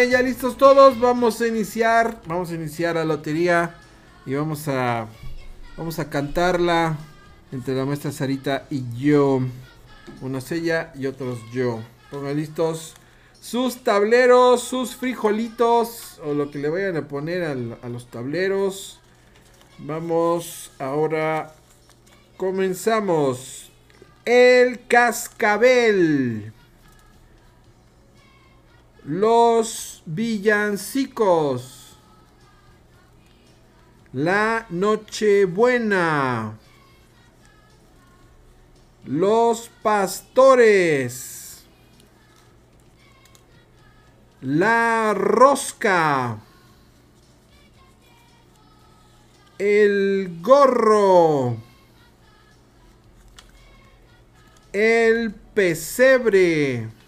[0.09, 0.99] Ya listos todos.
[0.99, 2.21] Vamos a iniciar.
[2.25, 3.75] Vamos a iniciar la lotería.
[4.25, 5.07] Y vamos a.
[5.77, 6.97] Vamos a cantarla.
[7.51, 9.41] Entre la maestra Sarita y yo.
[10.21, 11.79] Unos ella y otros yo.
[12.11, 12.95] Pongan listos
[13.41, 16.19] sus tableros, sus frijolitos.
[16.23, 18.99] O lo que le vayan a poner a los tableros.
[19.77, 21.53] Vamos ahora.
[22.37, 23.71] Comenzamos.
[24.25, 26.53] El cascabel.
[29.03, 31.97] Los villancicos.
[34.11, 36.57] La Nochebuena.
[39.05, 41.63] Los pastores.
[44.41, 46.39] La rosca.
[49.59, 51.57] El gorro.
[54.73, 56.98] El pesebre.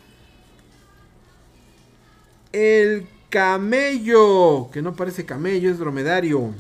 [2.52, 4.70] El camello.
[4.72, 6.54] Que no parece camello, es dromedario.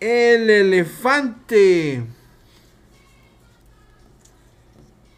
[0.00, 2.04] El elefante.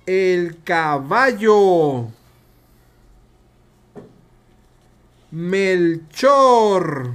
[0.07, 2.09] El caballo.
[5.31, 7.15] Melchor.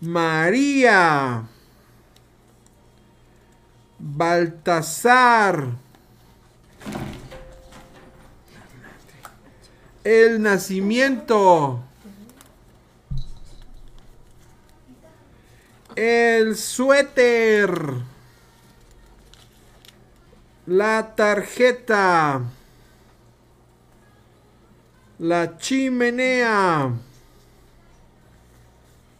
[0.00, 1.44] María.
[3.98, 5.68] Baltasar.
[10.02, 11.80] El nacimiento.
[15.94, 17.70] El suéter.
[20.66, 22.40] La tarjeta.
[25.18, 26.94] La chimenea.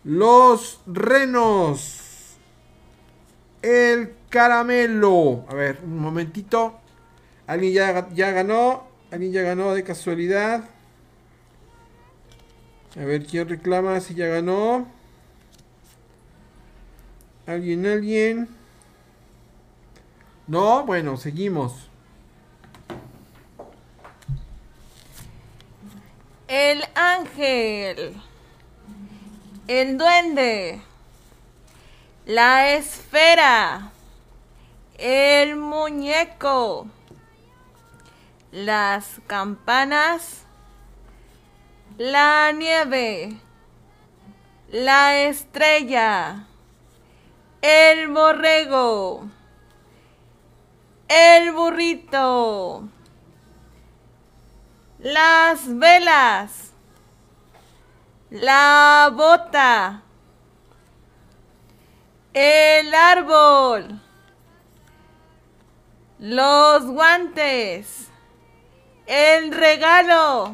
[0.05, 2.37] Los renos.
[3.61, 5.45] El caramelo.
[5.47, 6.81] A ver, un momentito.
[7.47, 8.89] ¿Alguien ya, ya ganó?
[9.11, 10.64] ¿Alguien ya ganó de casualidad?
[12.96, 14.86] A ver, ¿quién reclama si ya ganó?
[17.46, 18.48] ¿Alguien, alguien?
[20.46, 21.88] No, bueno, seguimos.
[26.46, 28.20] El ángel.
[29.66, 30.80] El duende.
[32.26, 33.92] La esfera.
[34.98, 36.86] El muñeco.
[38.53, 40.44] Las campanas.
[41.98, 43.40] La nieve.
[44.72, 46.46] La estrella.
[47.62, 49.28] El borrego.
[51.07, 52.88] El burrito.
[54.98, 56.72] Las velas.
[58.30, 60.03] La bota.
[62.34, 64.01] El árbol.
[66.18, 68.09] Los guantes.
[69.11, 70.52] El regalo.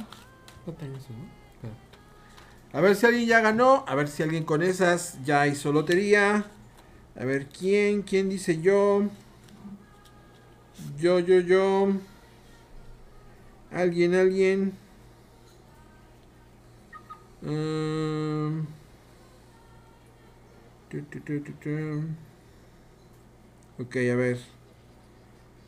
[2.72, 3.84] A ver si alguien ya ganó.
[3.86, 6.46] A ver si alguien con esas ya hizo lotería.
[7.20, 8.00] A ver quién.
[8.00, 9.11] ¿Quién dice yo?
[10.98, 11.88] Yo, yo, yo.
[13.70, 14.72] Alguien, alguien.
[17.42, 18.64] Mm.
[20.88, 20.98] Tu.
[23.78, 24.38] Ok, a ver.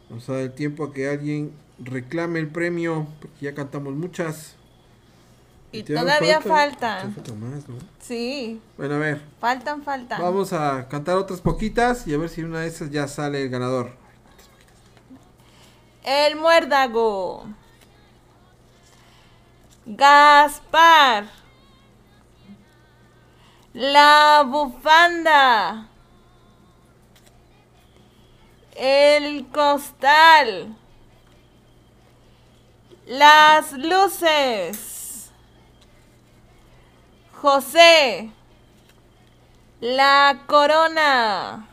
[0.08, 3.06] Vamos a dar el tiempo a que alguien reclame el premio.
[3.20, 4.54] Porque ya cantamos muchas.
[5.70, 7.14] Y todavía falta- faltan.
[7.14, 7.76] te falta más, ¿no?
[8.00, 9.22] Sí, Bueno, a ver.
[9.38, 10.20] faltan, faltan.
[10.22, 13.50] Vamos a cantar otras poquitas y a ver si una de esas ya sale el
[13.50, 13.92] ganador.
[16.04, 17.44] El muérdago.
[19.84, 21.26] Gaspar.
[23.74, 25.88] La bufanda.
[28.74, 30.77] El costal.
[33.08, 35.30] Las luces.
[37.40, 38.30] José.
[39.80, 41.66] La corona.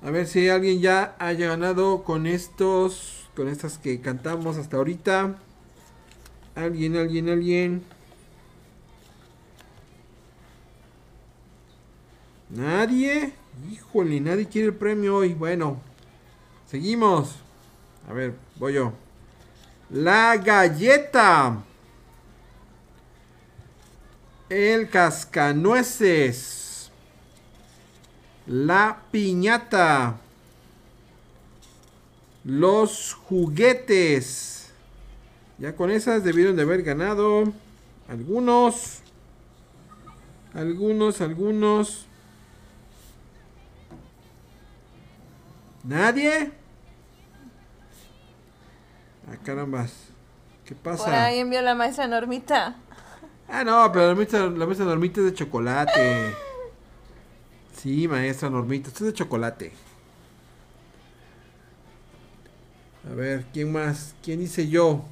[0.00, 5.34] A ver si alguien ya haya ganado con estos, con estas que cantamos hasta ahorita.
[6.54, 7.84] Alguien, alguien, alguien.
[12.48, 13.32] Nadie.
[13.72, 15.34] Híjole, nadie quiere el premio hoy.
[15.34, 15.80] Bueno,
[16.66, 17.34] seguimos.
[18.08, 19.03] A ver, voy yo.
[19.94, 21.62] La galleta.
[24.48, 26.90] El cascanueces.
[28.48, 30.18] La piñata.
[32.42, 34.72] Los juguetes.
[35.58, 37.52] Ya con esas debieron de haber ganado.
[38.08, 38.98] Algunos.
[40.54, 42.06] Algunos, algunos.
[45.84, 46.63] ¿Nadie?
[49.28, 49.92] Ah, carambas.
[50.64, 51.04] ¿Qué pasa?
[51.04, 52.76] Por ahí envió la maestra Normita.
[53.48, 56.34] Ah, no, pero la maestra, la maestra Normita es de chocolate.
[57.76, 59.72] Sí, maestra Normita, usted es de chocolate.
[63.10, 64.14] A ver, ¿quién más?
[64.22, 65.04] ¿Quién dice yo?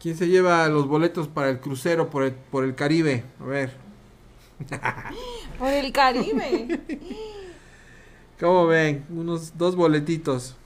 [0.00, 3.24] ¿Quién se lleva los boletos para el crucero por el, por el Caribe?
[3.38, 3.76] A ver.
[5.58, 6.80] Por el Caribe.
[8.42, 9.06] ¿Cómo ven?
[9.08, 10.56] Unos dos boletitos.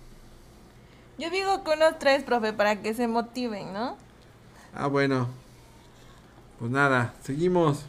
[1.19, 3.99] Yo digo que unos tres, profe, para que se motiven, ¿no?
[4.75, 5.29] Ah, bueno.
[6.59, 7.85] Pues nada, seguimos.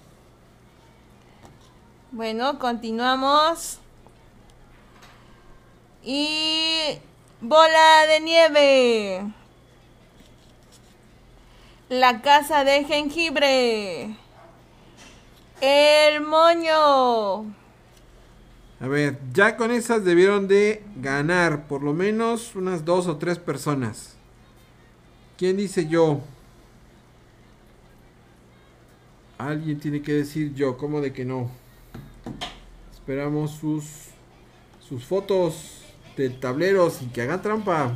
[2.11, 3.79] Bueno, continuamos.
[6.03, 6.99] Y
[7.39, 9.33] bola de nieve.
[11.87, 14.17] La casa de jengibre.
[15.61, 17.55] El moño.
[18.79, 23.39] A ver, ya con esas debieron de ganar por lo menos unas dos o tres
[23.39, 24.15] personas.
[25.37, 26.21] ¿Quién dice yo?
[29.37, 31.49] Alguien tiene que decir yo, ¿cómo de que no?
[32.91, 34.07] Esperamos sus
[34.87, 35.81] sus fotos
[36.15, 37.95] de tableros y que hagan trampa.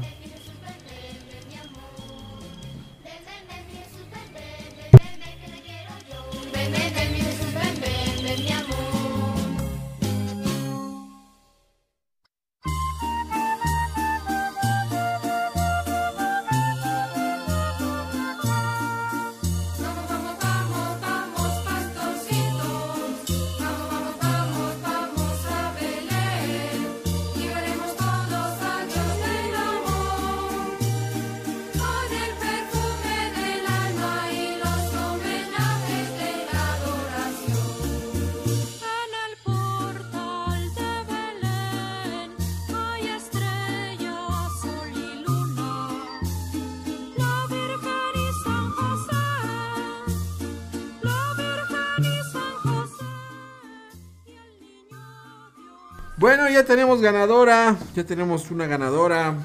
[56.51, 59.35] Ya tenemos ganadora, ya tenemos una ganadora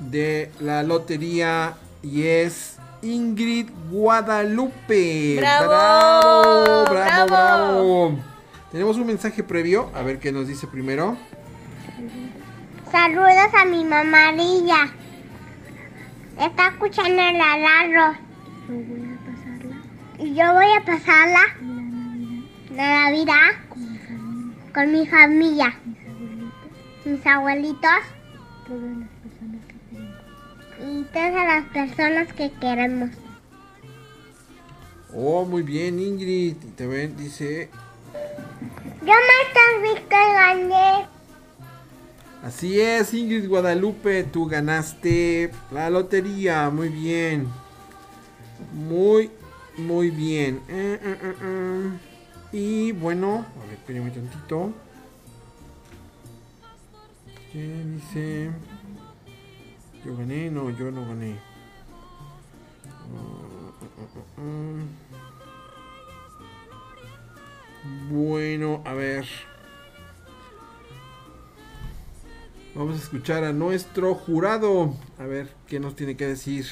[0.00, 5.36] de la lotería y es Ingrid Guadalupe.
[5.38, 5.68] ¡Bravo!
[5.68, 7.26] bravo, bravo, ¡Bravo!
[7.28, 8.18] bravo.
[8.72, 11.16] Tenemos un mensaje previo, a ver qué nos dice primero.
[12.90, 14.88] Saludos a mi mamá Lilla.
[16.40, 18.18] Está escuchando la radio.
[20.18, 21.40] Y yo voy a pasarla
[22.74, 23.66] la Navidad
[24.74, 25.74] con mi familia,
[27.06, 27.90] mis abuelitos
[30.80, 33.10] y todas las personas que queremos.
[35.14, 36.56] Oh, muy bien, Ingrid.
[36.62, 37.70] Y también dice,
[39.02, 41.06] Yo me visto y gané.
[42.42, 46.68] así es, Ingrid Guadalupe, tú ganaste la lotería.
[46.70, 47.46] Muy bien.
[48.74, 49.30] Muy,
[49.78, 50.60] muy bien.
[50.68, 51.90] Eh, eh, eh, eh.
[52.52, 54.72] Y bueno, a ver, espérame tantito.
[57.56, 58.50] ¿Qué dice?
[60.04, 61.38] Yo gané, no, yo no gané.
[68.10, 69.24] Bueno, a ver.
[72.74, 74.92] Vamos a escuchar a nuestro jurado.
[75.18, 76.66] A ver qué nos tiene que decir.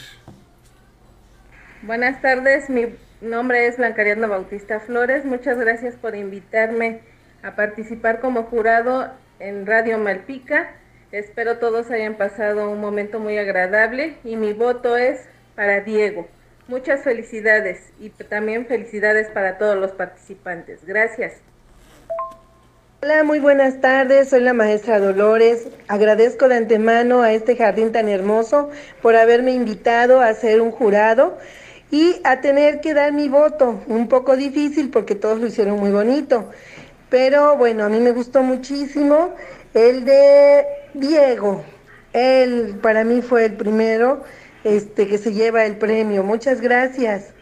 [1.81, 5.24] Buenas tardes, mi nombre es Blancariadna Bautista Flores.
[5.24, 7.01] Muchas gracias por invitarme
[7.43, 10.73] a participar como jurado en Radio Malpica.
[11.12, 15.20] Espero todos hayan pasado un momento muy agradable y mi voto es
[15.55, 16.27] para Diego.
[16.66, 20.85] Muchas felicidades y también felicidades para todos los participantes.
[20.85, 21.35] Gracias.
[23.02, 24.31] Hola, muy buenas tardes.
[24.31, 25.69] Soy la maestra Dolores.
[25.89, 28.70] Agradezco de antemano a este jardín tan hermoso
[29.02, 31.36] por haberme invitado a ser un jurado
[31.90, 33.82] y a tener que dar mi voto.
[33.89, 36.51] Un poco difícil porque todos lo hicieron muy bonito.
[37.15, 39.36] Pero bueno, a mí me gustó muchísimo
[39.73, 40.65] el de
[40.95, 41.62] Diego.
[42.12, 44.24] Él para mí fue el primero
[44.65, 46.24] este, que se lleva el premio.
[46.24, 47.32] Muchas gracias.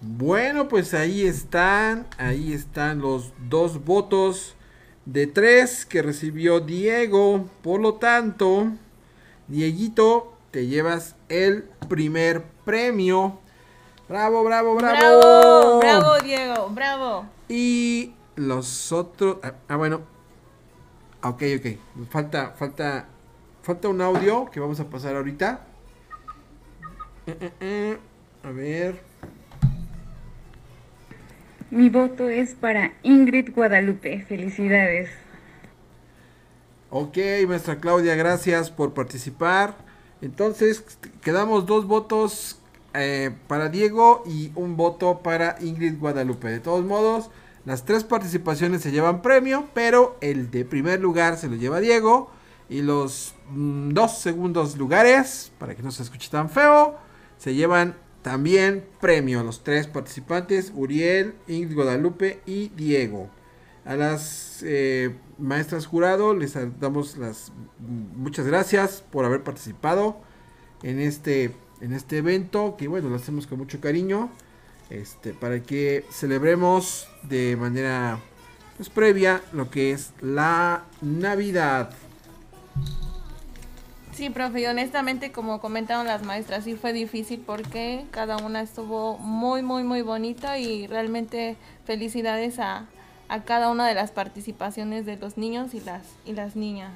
[0.00, 4.56] Bueno, pues ahí están, ahí están los dos votos
[5.04, 7.48] de tres que recibió Diego.
[7.62, 8.72] Por lo tanto,
[9.46, 13.38] Dieguito, te llevas el primer premio.
[14.10, 14.98] Bravo, bravo, bravo.
[14.98, 17.26] Bravo, bravo, Diego, bravo.
[17.48, 20.00] Y los otros, ah, ah, bueno,
[21.22, 23.06] ok, ok, falta, falta,
[23.62, 25.60] falta un audio que vamos a pasar ahorita.
[27.28, 27.98] Eh, eh, eh,
[28.42, 29.00] A ver.
[31.70, 34.24] Mi voto es para Ingrid Guadalupe.
[34.24, 35.08] Felicidades.
[36.90, 37.16] Ok,
[37.46, 39.76] maestra Claudia, gracias por participar.
[40.20, 40.84] Entonces,
[41.22, 42.59] quedamos dos votos
[42.94, 46.48] eh, para Diego y un voto para Ingrid Guadalupe.
[46.48, 47.30] De todos modos,
[47.64, 52.30] las tres participaciones se llevan premio, pero el de primer lugar se lo lleva Diego.
[52.68, 56.96] Y los mm, dos segundos lugares, para que no se escuche tan feo,
[57.38, 59.42] se llevan también premio.
[59.42, 63.30] Los tres participantes, Uriel, Ingrid Guadalupe y Diego.
[63.84, 70.20] A las eh, maestras jurado les damos las mm, muchas gracias por haber participado
[70.82, 74.30] en este, en este evento, que bueno, lo hacemos con mucho cariño.
[74.90, 78.18] Este, para que celebremos de manera
[78.76, 81.90] pues, previa lo que es la Navidad.
[84.12, 89.16] Sí, profe, y honestamente, como comentaron las maestras, sí fue difícil porque cada una estuvo
[89.18, 92.86] muy, muy, muy bonita y realmente felicidades a,
[93.28, 96.92] a cada una de las participaciones de los niños y las, y las niñas.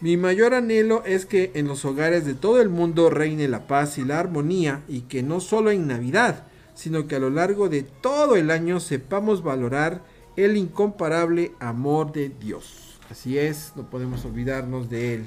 [0.00, 3.96] Mi mayor anhelo es que en los hogares de todo el mundo reine la paz
[3.96, 6.44] y la armonía y que no solo en Navidad,
[6.74, 10.02] sino que a lo largo de todo el año sepamos valorar
[10.36, 12.98] el incomparable amor de Dios.
[13.10, 15.26] Así es, no podemos olvidarnos de Él.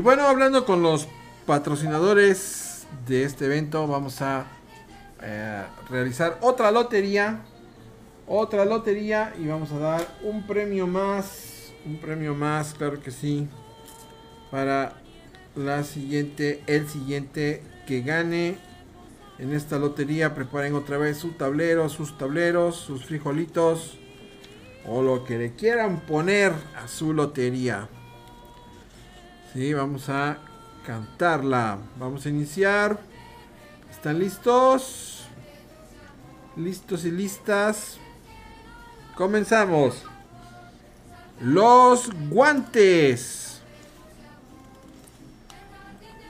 [0.00, 1.06] Bueno, hablando con los
[1.44, 4.46] patrocinadores de este evento, vamos a
[5.22, 7.42] eh, realizar otra lotería.
[8.26, 11.72] Otra lotería y vamos a dar un premio más.
[11.84, 13.48] Un premio más, claro que sí.
[14.50, 14.94] Para
[15.54, 18.56] la siguiente, el siguiente que gane
[19.38, 20.34] en esta lotería.
[20.34, 23.98] Preparen otra vez su tablero, sus tableros, sus frijolitos,
[24.86, 26.52] o lo que le quieran poner
[26.82, 27.88] a su lotería.
[29.52, 30.38] Sí, vamos a
[30.86, 31.76] cantarla.
[31.98, 32.98] Vamos a iniciar.
[33.90, 35.26] ¿Están listos?
[36.56, 37.98] ¿Listos y listas?
[39.14, 40.04] Comenzamos.
[41.38, 43.60] Los guantes.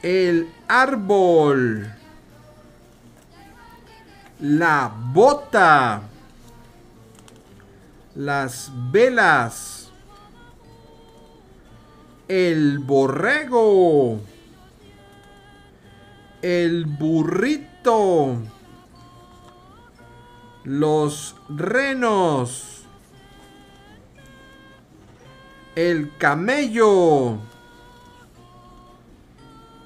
[0.02, 1.94] El árbol.
[4.40, 6.02] La bota.
[8.16, 9.81] Las velas.
[12.34, 14.18] El borrego.
[16.40, 18.38] El burrito.
[20.64, 22.84] Los renos.
[25.76, 27.36] El camello.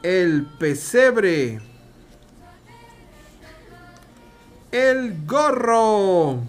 [0.04, 1.60] El pesebre.
[4.70, 6.44] El gorro.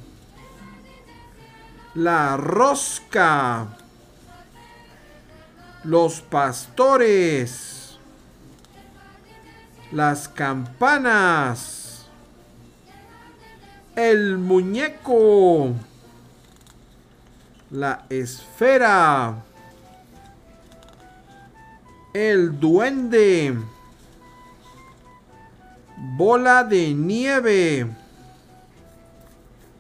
[1.95, 3.86] La rosca.
[5.83, 7.97] Los pastores.
[9.91, 12.07] Las campanas.
[13.95, 15.73] El muñeco.
[17.71, 19.43] La esfera.
[22.13, 23.57] El duende.
[25.95, 27.87] Bola de nieve.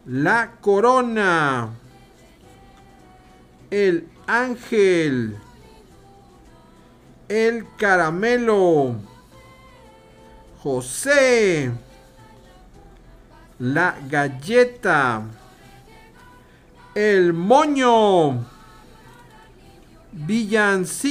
[0.05, 1.69] La corona.
[3.69, 5.37] El ángel.
[7.29, 8.95] El caramelo.
[10.63, 11.71] José.
[13.59, 15.23] La galleta.
[16.95, 18.45] El moño.
[20.13, 21.03] Villancicos.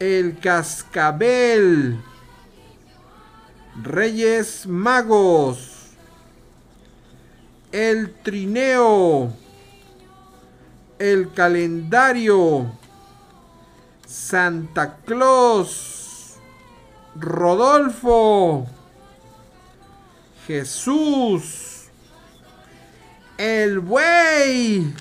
[0.00, 2.00] El cascabel.
[3.80, 5.90] Reyes magos.
[7.70, 9.32] El trineo.
[10.98, 12.79] El calendario.
[14.10, 16.34] Santa Claus.
[17.14, 18.66] Rodolfo.
[20.48, 21.84] Jesús.
[23.38, 24.92] El buey.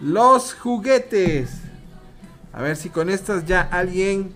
[0.00, 1.62] Los juguetes.
[2.52, 4.34] A ver si con estas ya alguien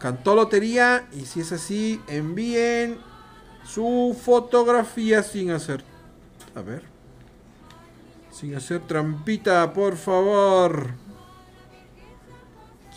[0.00, 1.06] cantó lotería.
[1.12, 2.98] Y si es así, envíen
[3.64, 5.84] su fotografía sin hacer...
[6.56, 6.82] A ver.
[8.32, 11.09] Sin hacer trampita, por favor.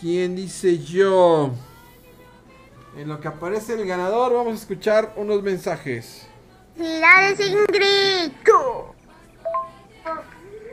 [0.00, 1.52] ¿Quién dice yo?
[2.96, 6.26] En lo que aparece el ganador, vamos a escuchar unos mensajes.
[6.76, 8.32] ¡Felicidades, Ingrid!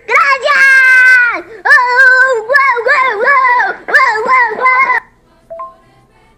[0.07, 0.55] ¡Gracias!
[1.63, 3.75] ¡Oh, wow, wow, wow!
[3.87, 4.65] ¡Wow, wow!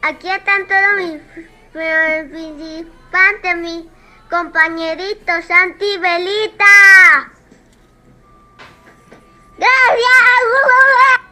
[0.04, 1.22] Aquí están todos mis
[1.74, 3.86] participantes, mis
[4.30, 7.32] compañeritos, Santi Belita.
[9.58, 11.23] ¡Gracias!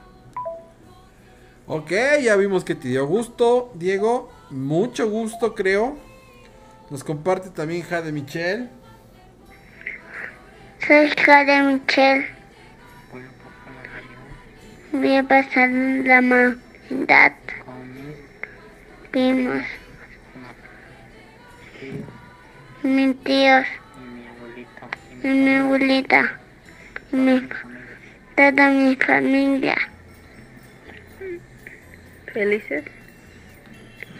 [1.73, 1.89] Ok,
[2.21, 4.29] ya vimos que te dio gusto, Diego.
[4.49, 5.97] Mucho gusto, creo.
[6.89, 8.67] Nos comparte también Jade Michelle.
[10.85, 12.27] Soy Jade Michelle.
[14.91, 17.31] Voy a pasar la maldad.
[19.11, 19.63] Primos.
[22.83, 23.65] Mis tíos.
[25.23, 26.37] Y mi abuelita.
[27.13, 27.47] Mi,
[28.35, 29.90] toda mi familia.
[32.33, 32.85] ¿Felices?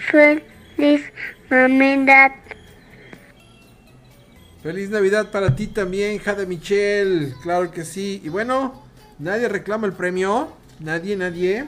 [0.09, 1.11] Feliz
[1.49, 2.31] Navidad.
[4.63, 7.33] Feliz Navidad para ti también, Jade Michelle.
[7.41, 8.21] Claro que sí.
[8.23, 8.83] Y bueno,
[9.19, 10.53] nadie reclama el premio.
[10.79, 11.65] Nadie, nadie.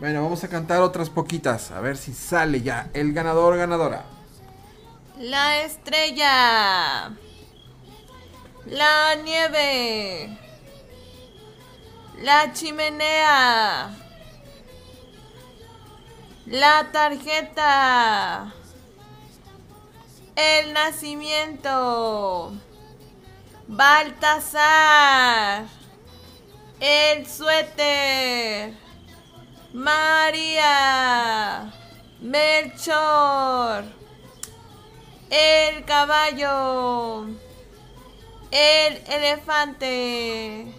[0.00, 1.70] Bueno, vamos a cantar otras poquitas.
[1.70, 4.04] A ver si sale ya el ganador o ganadora.
[5.18, 7.10] La estrella.
[8.66, 10.38] La nieve.
[12.22, 14.09] La chimenea.
[16.50, 18.52] La tarjeta.
[20.34, 22.52] El nacimiento.
[23.68, 25.66] Baltasar.
[26.80, 28.74] El suéter.
[29.72, 31.72] María.
[32.20, 33.84] Melchor.
[35.30, 37.26] El caballo.
[38.50, 40.74] El elefante.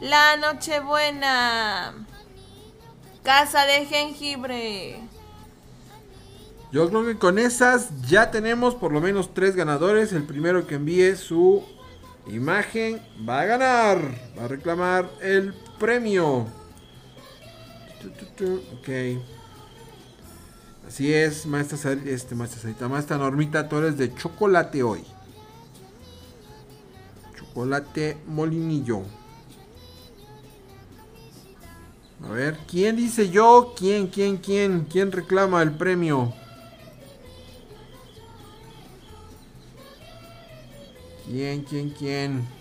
[0.00, 2.06] La nochebuena.
[3.26, 5.00] Casa de jengibre.
[6.70, 10.12] Yo creo que con esas ya tenemos por lo menos tres ganadores.
[10.12, 11.64] El primero que envíe su
[12.28, 13.98] imagen va a ganar.
[14.38, 16.46] Va a reclamar el premio.
[18.78, 18.88] Ok.
[20.86, 25.02] Así es, maestra, este, maestra Sarita, maestra Normita Torres de Chocolate hoy.
[27.36, 29.02] Chocolate Molinillo.
[32.24, 33.74] A ver, ¿quién dice yo?
[33.76, 34.86] ¿Quién, quién, quién?
[34.90, 36.32] ¿Quién reclama el premio?
[41.26, 42.55] ¿Quién, quién, quién?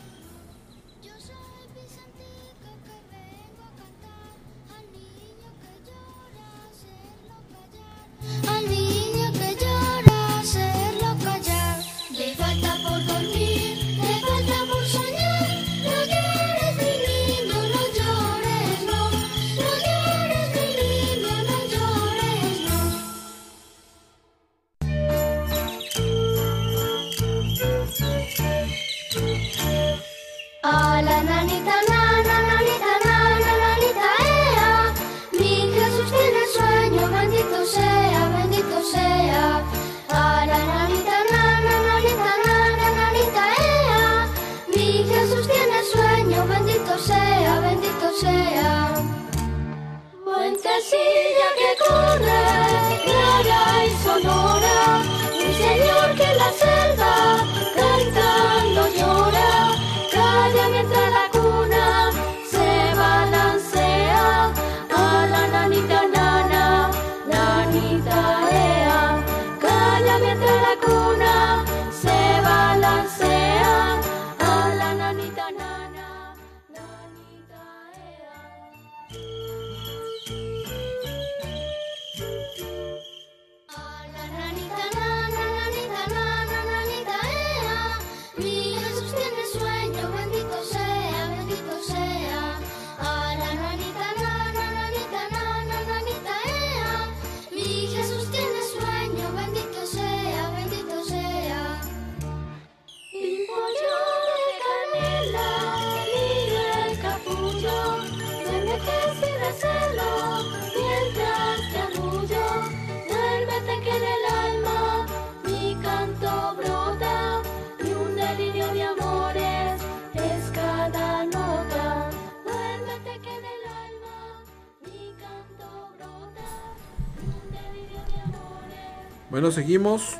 [129.65, 130.17] seguimos.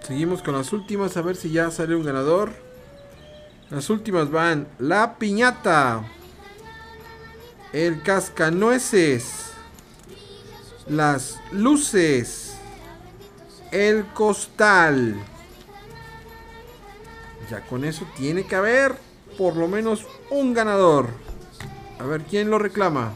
[0.00, 1.16] Seguimos con las últimas.
[1.18, 2.52] A ver si ya sale un ganador.
[3.68, 4.66] Las últimas van.
[4.78, 6.02] La piñata.
[7.74, 9.50] El cascanueces.
[10.88, 12.54] Las luces.
[13.70, 15.16] El costal.
[17.50, 18.94] Ya con eso tiene que haber
[19.36, 21.08] por lo menos un ganador.
[21.98, 23.12] A ver quién lo reclama.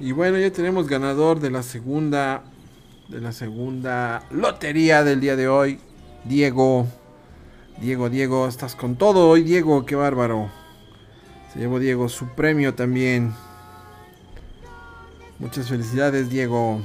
[0.00, 2.42] Y bueno, ya tenemos ganador de la segunda
[3.08, 5.78] de la segunda lotería del día de hoy.
[6.24, 6.86] Diego.
[7.78, 10.50] Diego, Diego, estás con todo hoy, Diego, qué bárbaro.
[11.52, 13.34] Se llevó Diego su premio también.
[15.38, 16.80] Muchas felicidades, Diego.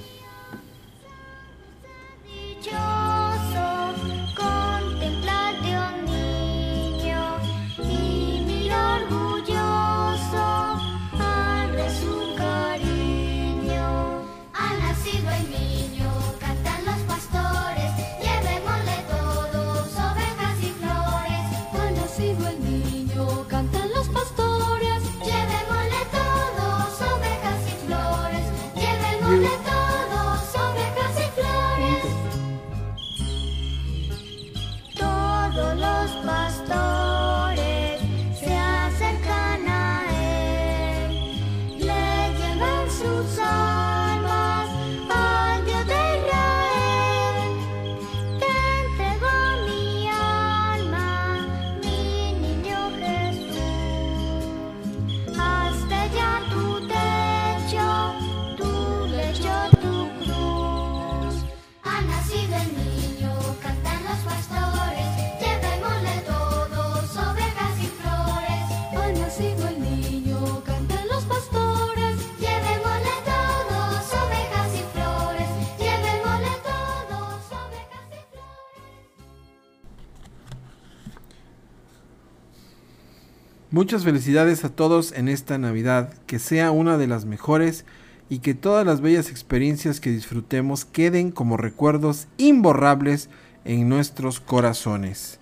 [83.75, 87.83] Muchas felicidades a todos en esta Navidad, que sea una de las mejores
[88.29, 93.27] y que todas las bellas experiencias que disfrutemos queden como recuerdos imborrables
[93.65, 95.41] en nuestros corazones.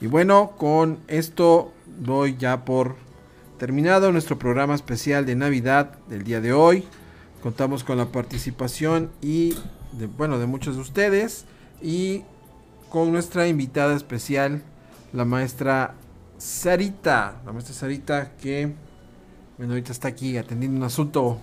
[0.00, 2.96] Y bueno, con esto doy ya por
[3.58, 6.84] terminado nuestro programa especial de Navidad del día de hoy.
[7.42, 9.54] Contamos con la participación y
[9.92, 11.44] de, bueno, de muchos de ustedes
[11.82, 12.22] y
[12.88, 14.62] con nuestra invitada especial,
[15.12, 15.96] la maestra
[16.38, 18.72] Sarita, la maestra Sarita, que
[19.56, 21.38] bueno, ahorita está aquí atendiendo un asunto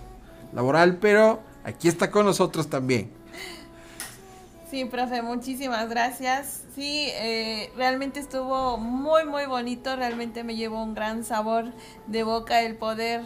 [0.52, 3.10] laboral, pero aquí está con nosotros también.
[4.70, 6.64] Sí, profe, muchísimas gracias.
[6.74, 11.66] Sí, eh, realmente estuvo muy, muy bonito, realmente me llevó un gran sabor
[12.06, 13.22] de boca el poder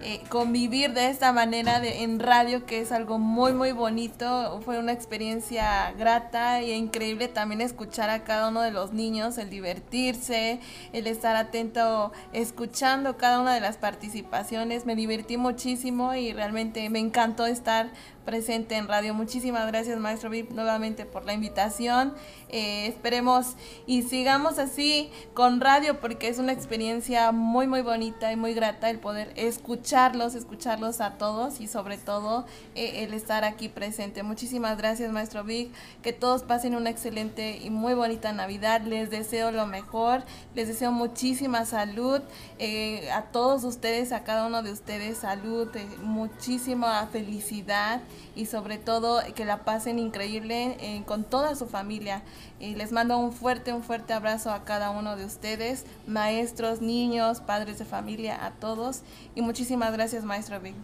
[0.00, 4.60] eh, convivir de esta manera de, en radio, que es algo muy, muy bonito.
[4.62, 9.48] Fue una experiencia grata e increíble también escuchar a cada uno de los niños, el
[9.48, 10.60] divertirse,
[10.92, 14.84] el estar atento, escuchando cada una de las participaciones.
[14.84, 17.90] Me divertí muchísimo y realmente me encantó estar
[18.26, 19.14] presente en radio.
[19.14, 22.12] Muchísimas gracias, maestro VIP, nuevamente por la invitación.
[22.48, 23.54] Eh, esperemos
[23.86, 28.90] y sigamos así con radio porque es una experiencia muy, muy bonita y muy grata
[28.90, 32.44] el poder escucharlos, escucharlos a todos y sobre todo
[32.74, 34.22] eh, el estar aquí presente.
[34.22, 35.72] Muchísimas gracias, maestro Vic.
[36.02, 38.82] Que todos pasen una excelente y muy bonita Navidad.
[38.82, 40.24] Les deseo lo mejor.
[40.54, 42.20] Les deseo muchísima salud.
[42.58, 45.68] Eh, a todos ustedes, a cada uno de ustedes, salud,
[46.02, 48.00] muchísima felicidad
[48.34, 52.22] y sobre todo que la pasen increíble eh, con toda su familia.
[52.60, 57.40] Y les mando un fuerte, un fuerte abrazo a cada uno de ustedes, maestros, niños,
[57.40, 59.02] padres de familia, a todos.
[59.34, 60.74] Y muchísimas gracias, maestro Vic.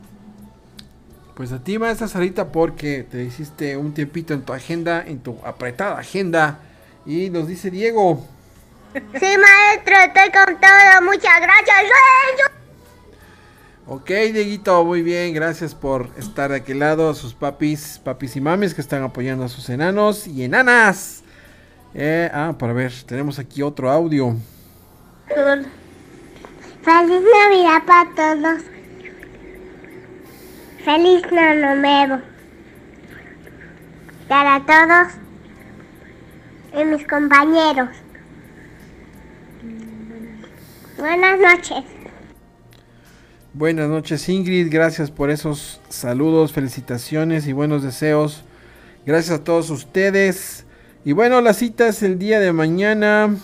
[1.34, 5.38] Pues a ti, maestra Sarita, porque te hiciste un tiempito en tu agenda, en tu
[5.44, 6.58] apretada agenda.
[7.06, 8.24] Y nos dice Diego.
[8.92, 9.00] Sí,
[9.38, 11.02] maestro, estoy con todo.
[11.02, 12.61] Muchas gracias.
[13.84, 18.40] Ok, Dieguito, muy bien, gracias por estar de aquel lado, a sus papis, papis y
[18.40, 21.24] mamis que están apoyando a sus enanos y enanas.
[21.92, 24.36] Eh, ah, para ver, tenemos aquí otro audio.
[25.26, 25.68] Feliz
[26.84, 28.62] Navidad para todos.
[30.84, 32.22] Feliz Año Nuevo.
[34.28, 35.08] Para todos
[36.80, 37.88] y mis compañeros.
[40.98, 41.91] Buenas noches.
[43.54, 48.44] Buenas noches Ingrid, gracias por esos saludos, felicitaciones y buenos deseos.
[49.04, 50.64] Gracias a todos ustedes.
[51.04, 53.36] Y bueno, la cita es el día de mañana.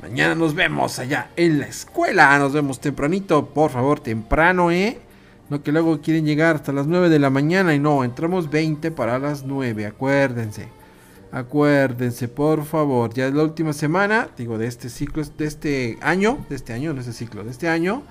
[0.00, 2.38] Mañana nos vemos allá en la escuela.
[2.38, 4.98] Nos vemos tempranito, por favor, temprano, ¿eh?
[5.50, 8.90] No que luego quieren llegar hasta las 9 de la mañana y no, entramos 20
[8.90, 10.68] para las 9, acuérdense.
[11.30, 16.46] Acuérdense, por favor, ya es la última semana, digo, de este ciclo, de este año,
[16.48, 18.02] de este año, no es el ciclo, de este año.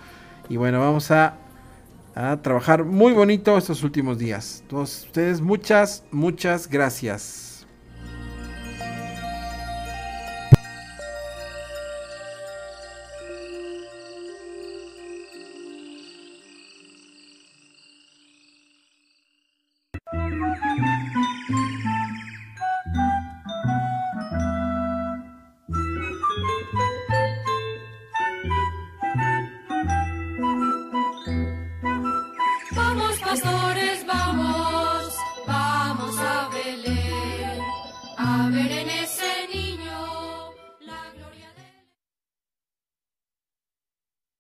[0.50, 1.36] Y bueno, vamos a,
[2.16, 4.64] a trabajar muy bonito estos últimos días.
[4.68, 7.49] Todos ustedes, muchas, muchas gracias.